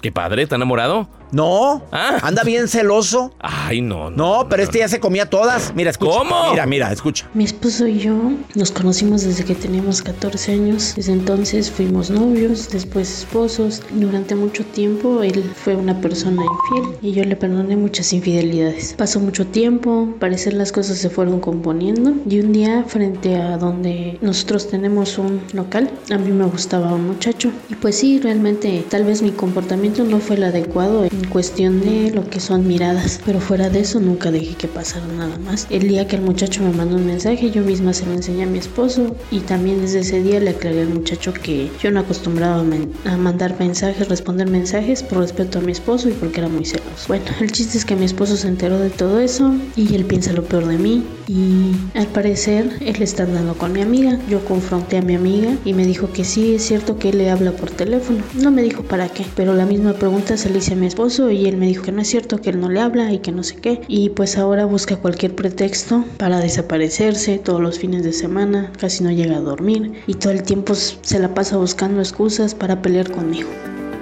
Qué 0.00 0.10
padre, 0.10 0.42
¿está 0.42 0.56
enamorado? 0.56 1.08
No, 1.32 1.82
ah. 1.92 2.18
anda 2.22 2.42
bien 2.42 2.68
celoso. 2.68 3.32
Ay, 3.38 3.80
no, 3.80 4.10
no. 4.10 4.24
No, 4.24 4.48
pero 4.48 4.62
este 4.62 4.78
ya 4.78 4.88
se 4.88 5.00
comía 5.00 5.28
todas. 5.28 5.74
Mira, 5.74 5.90
escucha. 5.90 6.18
¿Cómo? 6.18 6.50
Mira, 6.52 6.64
mira, 6.64 6.90
escucha. 6.92 7.26
Mi 7.34 7.44
esposo 7.44 7.86
y 7.86 7.98
yo 7.98 8.14
nos 8.54 8.70
conocimos 8.70 9.22
desde 9.22 9.44
que 9.44 9.54
teníamos 9.54 10.00
14 10.00 10.52
años. 10.52 10.94
Desde 10.96 11.12
entonces 11.12 11.70
fuimos 11.70 12.08
novios, 12.08 12.70
después 12.70 13.18
esposos. 13.18 13.82
Durante 13.92 14.34
mucho 14.34 14.64
tiempo 14.64 15.22
él 15.22 15.52
fue 15.54 15.76
una 15.76 16.00
persona 16.00 16.42
infiel 16.42 16.96
y 17.02 17.12
yo 17.12 17.24
le 17.24 17.36
perdoné 17.36 17.76
muchas 17.76 18.12
infidelidades. 18.12 18.94
Pasó 18.96 19.20
mucho 19.20 19.46
tiempo, 19.46 20.08
parecer 20.18 20.54
las 20.54 20.72
cosas 20.72 20.96
se 20.96 21.10
fueron 21.10 21.40
componiendo 21.40 22.14
y 22.28 22.40
un 22.40 22.52
día 22.52 22.84
frente 22.86 23.36
a 23.36 23.58
donde 23.58 24.18
nosotros 24.22 24.68
tenemos 24.68 25.18
un 25.18 25.42
local, 25.52 25.90
a 26.10 26.16
mí 26.16 26.30
me 26.32 26.46
gustaba 26.46 26.94
un 26.94 27.06
muchacho 27.06 27.50
y 27.68 27.74
pues 27.74 27.98
sí, 27.98 28.20
realmente 28.20 28.84
tal 28.88 29.04
vez 29.04 29.20
mi 29.20 29.32
comportamiento 29.32 30.04
no 30.04 30.18
fue 30.18 30.36
el 30.36 30.44
adecuado 30.44 31.04
en 31.04 31.23
cuestión 31.28 31.80
de 31.80 32.10
lo 32.10 32.28
que 32.28 32.40
son 32.40 32.66
miradas, 32.66 33.20
pero 33.24 33.40
fuera 33.40 33.70
de 33.70 33.80
eso 33.80 34.00
nunca 34.00 34.30
dejé 34.30 34.54
que 34.54 34.68
pasara 34.68 35.06
nada 35.06 35.38
más. 35.38 35.66
El 35.70 35.88
día 35.88 36.06
que 36.06 36.16
el 36.16 36.22
muchacho 36.22 36.62
me 36.62 36.72
mandó 36.72 36.96
un 36.96 37.06
mensaje, 37.06 37.50
yo 37.50 37.62
misma 37.62 37.92
se 37.92 38.06
lo 38.06 38.12
enseñé 38.12 38.44
a 38.44 38.46
mi 38.46 38.58
esposo 38.58 39.16
y 39.30 39.40
también 39.40 39.80
desde 39.80 40.00
ese 40.00 40.22
día 40.22 40.40
le 40.40 40.50
aclaré 40.50 40.82
al 40.82 40.88
muchacho 40.88 41.32
que 41.32 41.70
yo 41.80 41.90
no 41.90 42.00
acostumbraba 42.00 42.64
a, 43.04 43.16
mandar 43.16 43.58
mensajes, 43.58 44.08
responder 44.08 44.48
mensajes 44.48 45.02
por 45.02 45.18
respeto 45.18 45.58
a 45.58 45.62
mi 45.62 45.72
esposo 45.72 46.08
y 46.08 46.12
porque 46.12 46.40
era 46.40 46.48
muy 46.48 46.64
celoso. 46.64 47.06
Bueno, 47.08 47.24
el 47.40 47.52
chiste 47.52 47.78
es 47.78 47.84
que 47.84 47.96
mi 47.96 48.04
esposo 48.04 48.36
se 48.36 48.48
enteró 48.48 48.78
de 48.78 48.90
todo 48.90 49.20
eso 49.20 49.54
y 49.76 49.94
él 49.94 50.04
piensa 50.04 50.32
lo 50.32 50.44
peor 50.44 50.66
de 50.66 50.78
mí 50.78 51.04
y 51.26 51.72
al 51.96 52.06
parecer 52.08 52.78
él 52.80 53.02
está 53.02 53.24
andando 53.24 53.54
con 53.54 53.72
mi 53.72 53.80
amiga. 53.80 54.18
Yo 54.28 54.44
confronté 54.44 54.98
a 54.98 55.02
mi 55.02 55.14
amiga 55.14 55.56
y 55.64 55.74
me 55.74 55.86
dijo 55.86 56.12
que 56.12 56.24
sí, 56.24 56.54
es 56.54 56.64
cierto 56.64 56.98
que 56.98 57.10
él 57.10 57.18
le 57.18 57.30
habla 57.30 57.52
por 57.52 57.70
teléfono. 57.70 58.22
No 58.34 58.50
me 58.50 58.62
dijo 58.62 58.82
para 58.82 59.08
qué, 59.08 59.24
pero 59.36 59.54
la 59.54 59.66
misma 59.66 59.94
pregunta 59.94 60.36
se 60.36 60.50
le 60.50 60.58
hice 60.58 60.74
a 60.74 60.76
mi 60.76 60.86
esposo 60.86 61.03
y 61.04 61.46
él 61.46 61.58
me 61.58 61.66
dijo 61.66 61.82
que 61.82 61.92
no 61.92 62.00
es 62.00 62.08
cierto, 62.08 62.40
que 62.40 62.48
él 62.48 62.60
no 62.60 62.70
le 62.70 62.80
habla 62.80 63.12
y 63.12 63.18
que 63.18 63.30
no 63.30 63.42
sé 63.42 63.56
qué. 63.56 63.82
Y 63.88 64.08
pues 64.10 64.38
ahora 64.38 64.64
busca 64.64 64.96
cualquier 64.96 65.34
pretexto 65.34 66.02
para 66.16 66.40
desaparecerse 66.40 67.38
todos 67.38 67.60
los 67.60 67.78
fines 67.78 68.04
de 68.04 68.12
semana, 68.12 68.72
casi 68.78 69.04
no 69.04 69.10
llega 69.10 69.36
a 69.36 69.40
dormir 69.40 69.92
y 70.06 70.14
todo 70.14 70.32
el 70.32 70.42
tiempo 70.42 70.74
se 70.74 71.18
la 71.18 71.34
pasa 71.34 71.58
buscando 71.58 72.00
excusas 72.00 72.54
para 72.54 72.80
pelear 72.80 73.10
conmigo. 73.10 73.50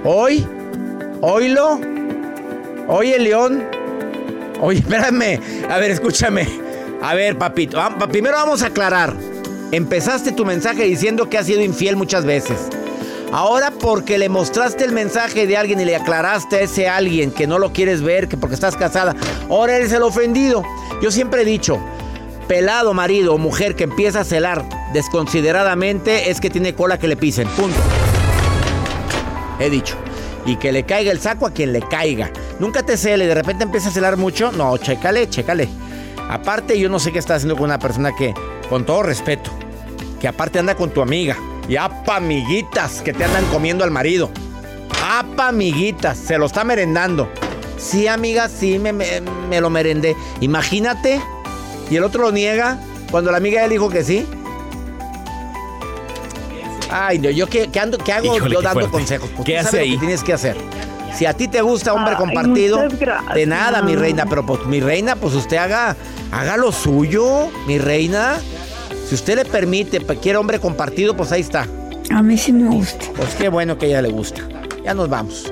¿Hoy? 0.05 0.45
¿Oílo? 1.19 1.81
Oye, 2.87 3.19
León. 3.19 3.63
Oye, 4.61 4.79
espérame. 4.79 5.41
A 5.69 5.77
ver, 5.79 5.91
escúchame. 5.91 6.47
A 7.01 7.15
ver, 7.15 7.37
papito. 7.37 7.77
Primero 8.09 8.37
vamos 8.37 8.63
a 8.63 8.67
aclarar. 8.67 9.13
Empezaste 9.73 10.31
tu 10.31 10.45
mensaje 10.45 10.83
diciendo 10.85 11.29
que 11.29 11.37
has 11.37 11.47
sido 11.47 11.61
infiel 11.61 11.97
muchas 11.97 12.23
veces. 12.23 12.69
Ahora 13.33 13.71
porque 13.71 14.19
le 14.19 14.29
mostraste 14.29 14.85
el 14.85 14.91
mensaje 14.91 15.47
de 15.47 15.57
alguien 15.57 15.81
y 15.81 15.85
le 15.85 15.95
aclaraste 15.95 16.57
a 16.57 16.59
ese 16.61 16.87
alguien 16.87 17.31
que 17.31 17.47
no 17.47 17.57
lo 17.57 17.73
quieres 17.73 18.03
ver, 18.03 18.27
que 18.27 18.37
porque 18.37 18.53
estás 18.53 18.75
casada, 18.75 19.15
ahora 19.49 19.75
eres 19.75 19.91
el 19.91 20.03
ofendido. 20.03 20.61
Yo 21.01 21.09
siempre 21.09 21.41
he 21.41 21.45
dicho, 21.45 21.79
pelado 22.47 22.93
marido 22.93 23.33
o 23.33 23.39
mujer 23.39 23.75
que 23.75 23.85
empieza 23.85 24.19
a 24.19 24.23
celar 24.23 24.63
desconsideradamente 24.93 26.29
es 26.29 26.39
que 26.39 26.51
tiene 26.51 26.75
cola 26.75 26.99
que 26.99 27.07
le 27.07 27.17
pisen. 27.17 27.47
Punto. 27.47 27.79
He 29.59 29.71
dicho. 29.71 29.95
Y 30.45 30.57
que 30.57 30.71
le 30.71 30.83
caiga 30.83 31.11
el 31.11 31.19
saco 31.19 31.47
a 31.47 31.51
quien 31.53 31.73
le 31.73 31.81
caiga. 31.81 32.29
Nunca 32.59 32.83
te 32.83 32.97
cele, 32.97 33.25
de 33.25 33.33
repente 33.33 33.63
empieza 33.63 33.89
a 33.89 33.93
celar 33.93 34.15
mucho. 34.15 34.51
No, 34.51 34.77
chécale, 34.77 35.27
chécale. 35.27 35.67
Aparte, 36.29 36.77
yo 36.77 36.87
no 36.87 36.99
sé 36.99 37.11
qué 37.11 37.17
estás 37.17 37.37
haciendo 37.37 37.55
con 37.55 37.63
una 37.65 37.79
persona 37.79 38.11
que, 38.15 38.31
con 38.69 38.85
todo 38.85 39.01
respeto, 39.01 39.49
que 40.21 40.27
aparte 40.27 40.59
anda 40.59 40.75
con 40.75 40.91
tu 40.91 41.01
amiga. 41.01 41.35
Y 41.73 41.75
apa, 41.75 42.17
amiguitas, 42.17 43.01
que 43.01 43.13
te 43.13 43.23
andan 43.23 43.43
comiendo 43.45 43.83
al 43.83 43.89
marido. 43.89 44.29
Apa, 45.03 45.47
amiguitas, 45.47 46.19
se 46.19 46.37
lo 46.37 46.45
está 46.45 46.63
merendando. 46.63 47.27
Sí, 47.79 48.05
amiga, 48.07 48.47
sí, 48.47 48.77
me, 48.77 48.93
me, 48.93 49.59
lo 49.59 49.71
merendé. 49.71 50.15
Imagínate. 50.39 51.19
Y 51.89 51.95
el 51.95 52.03
otro 52.03 52.25
lo 52.25 52.31
niega 52.31 52.77
cuando 53.09 53.31
la 53.31 53.37
amiga 53.37 53.61
ya 53.61 53.67
le 53.67 53.73
dijo 53.73 53.89
que 53.89 54.03
sí. 54.03 54.27
Ay, 56.91 57.17
yo, 57.17 57.31
yo 57.31 57.49
¿qué, 57.49 57.67
ando, 57.81 57.97
qué 57.97 58.13
hago 58.13 58.37
yo 58.37 58.61
dando 58.61 58.91
consejos? 58.91 59.31
Pues 59.35 59.43
¿Qué 59.43 59.57
hace 59.57 59.79
ahí? 59.79 59.97
tienes 59.97 60.23
que 60.23 60.33
hacer. 60.33 60.55
Si 61.15 61.25
a 61.25 61.33
ti 61.33 61.47
te 61.47 61.63
gusta 61.63 61.91
hombre 61.91 62.13
compartido, 62.17 62.87
de 63.33 63.45
nada, 63.47 63.81
mi 63.81 63.95
reina, 63.95 64.27
pero 64.27 64.45
pues, 64.45 64.63
mi 64.67 64.79
reina, 64.79 65.15
pues 65.15 65.33
usted 65.33 65.57
haga, 65.57 65.95
haga 66.31 66.55
lo 66.55 66.71
suyo, 66.71 67.49
mi 67.65 67.79
reina. 67.79 68.39
Si 69.07 69.15
usted 69.15 69.35
le 69.35 69.45
permite, 69.45 69.99
quiere 70.21 70.37
hombre 70.37 70.59
compartido, 70.59 71.15
pues 71.15 71.31
ahí 71.31 71.41
está. 71.41 71.67
A 72.11 72.21
mí 72.21 72.37
sí 72.37 72.51
me 72.51 72.69
gusta. 72.69 73.05
Pues 73.15 73.35
qué 73.35 73.49
bueno 73.49 73.77
que 73.77 73.85
a 73.85 73.89
ella 73.89 74.01
le 74.01 74.09
gusta. 74.09 74.41
Ya 74.83 74.93
nos 74.93 75.09
vamos. 75.09 75.51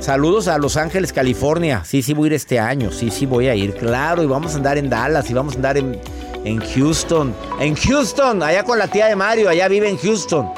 Saludos 0.00 0.48
a 0.48 0.58
Los 0.58 0.76
Ángeles, 0.76 1.12
California. 1.12 1.82
Sí, 1.84 2.02
sí 2.02 2.14
voy 2.14 2.26
a 2.26 2.28
ir 2.28 2.32
este 2.34 2.58
año. 2.58 2.92
Sí, 2.92 3.10
sí 3.10 3.26
voy 3.26 3.48
a 3.48 3.54
ir. 3.54 3.74
Claro, 3.74 4.22
y 4.22 4.26
vamos 4.26 4.54
a 4.54 4.56
andar 4.56 4.78
en 4.78 4.88
Dallas 4.88 5.28
y 5.28 5.34
vamos 5.34 5.54
a 5.54 5.56
andar 5.56 5.76
en, 5.76 6.00
en 6.44 6.60
Houston. 6.60 7.34
En 7.60 7.74
Houston, 7.74 8.42
allá 8.42 8.62
con 8.62 8.78
la 8.78 8.88
tía 8.88 9.06
de 9.06 9.16
Mario, 9.16 9.48
allá 9.48 9.66
vive 9.68 9.88
en 9.88 9.98
Houston. 9.98 10.48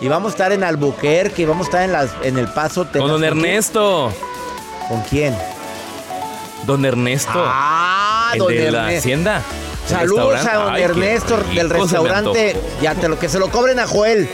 Y 0.00 0.08
vamos 0.08 0.32
a 0.32 0.34
estar 0.34 0.52
en 0.52 0.62
Albuquerque 0.64 1.42
y 1.42 1.44
vamos 1.46 1.66
a 1.66 1.68
estar 1.68 1.82
en, 1.82 1.92
las, 1.92 2.10
en 2.22 2.36
El 2.36 2.48
Paso. 2.48 2.86
Con 2.92 3.08
don 3.08 3.24
Ernesto. 3.24 4.12
¿Con 4.88 5.00
quién? 5.02 5.34
Don 6.66 6.84
Ernesto. 6.84 7.30
Ah, 7.34 8.32
el 8.34 8.46
de 8.46 8.70
la 8.70 8.88
hacienda. 8.88 9.42
Saludos 9.86 10.44
a 10.46 10.54
don 10.54 10.76
Ernesto 10.76 11.36
del 11.54 11.70
restaurante. 11.70 12.56
Ya 12.80 12.94
te 12.94 13.08
lo 13.08 13.18
que 13.18 13.28
se 13.28 13.38
lo 13.38 13.48
cobren 13.50 13.78
a 13.78 13.86
Joel. 13.86 14.28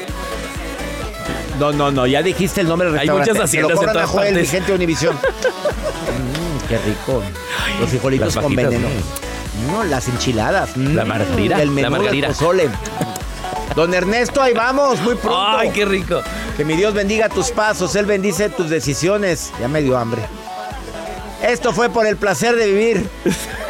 No, 1.58 1.72
no, 1.72 1.90
no, 1.90 2.06
ya 2.06 2.22
dijiste 2.22 2.62
el 2.62 2.68
nombre 2.68 2.90
del 2.90 2.98
restaurante. 2.98 3.30
Hay 3.30 3.34
muchas 3.34 3.48
haciendas 3.48 3.78
se 3.78 3.84
lo 3.84 3.90
cobran 3.90 4.04
a 4.04 4.06
Joel, 4.06 4.34
mi 4.34 4.46
gente 4.46 4.68
de 4.68 4.74
Univisión. 4.74 5.14
mm, 5.16 6.68
qué 6.68 6.78
rico. 6.78 7.22
Los 7.80 7.90
frijolitos 7.90 8.36
con 8.36 8.54
veneno. 8.54 8.88
No, 9.66 9.84
las 9.84 10.08
enchiladas. 10.08 10.76
La 10.76 11.04
margarita. 11.04 11.60
El 11.60 11.70
menú 11.70 11.82
la 11.82 11.90
margarita. 11.90 12.28
Del 12.28 12.36
pozole. 12.36 12.70
Don 13.76 13.92
Ernesto, 13.92 14.42
ahí 14.42 14.54
vamos, 14.54 15.00
muy 15.00 15.14
pronto. 15.16 15.58
Ay, 15.58 15.70
qué 15.70 15.84
rico. 15.84 16.22
Que 16.56 16.64
mi 16.64 16.76
Dios 16.76 16.94
bendiga 16.94 17.28
tus 17.28 17.50
pasos, 17.50 17.94
Él 17.94 18.06
bendice 18.06 18.48
tus 18.48 18.70
decisiones. 18.70 19.52
Ya 19.60 19.68
me 19.68 19.82
dio 19.82 19.98
hambre. 19.98 20.22
Esto 21.42 21.72
fue 21.72 21.88
por 21.88 22.06
el 22.06 22.16
placer 22.16 22.56
de 22.56 22.66
vivir. 22.66 23.08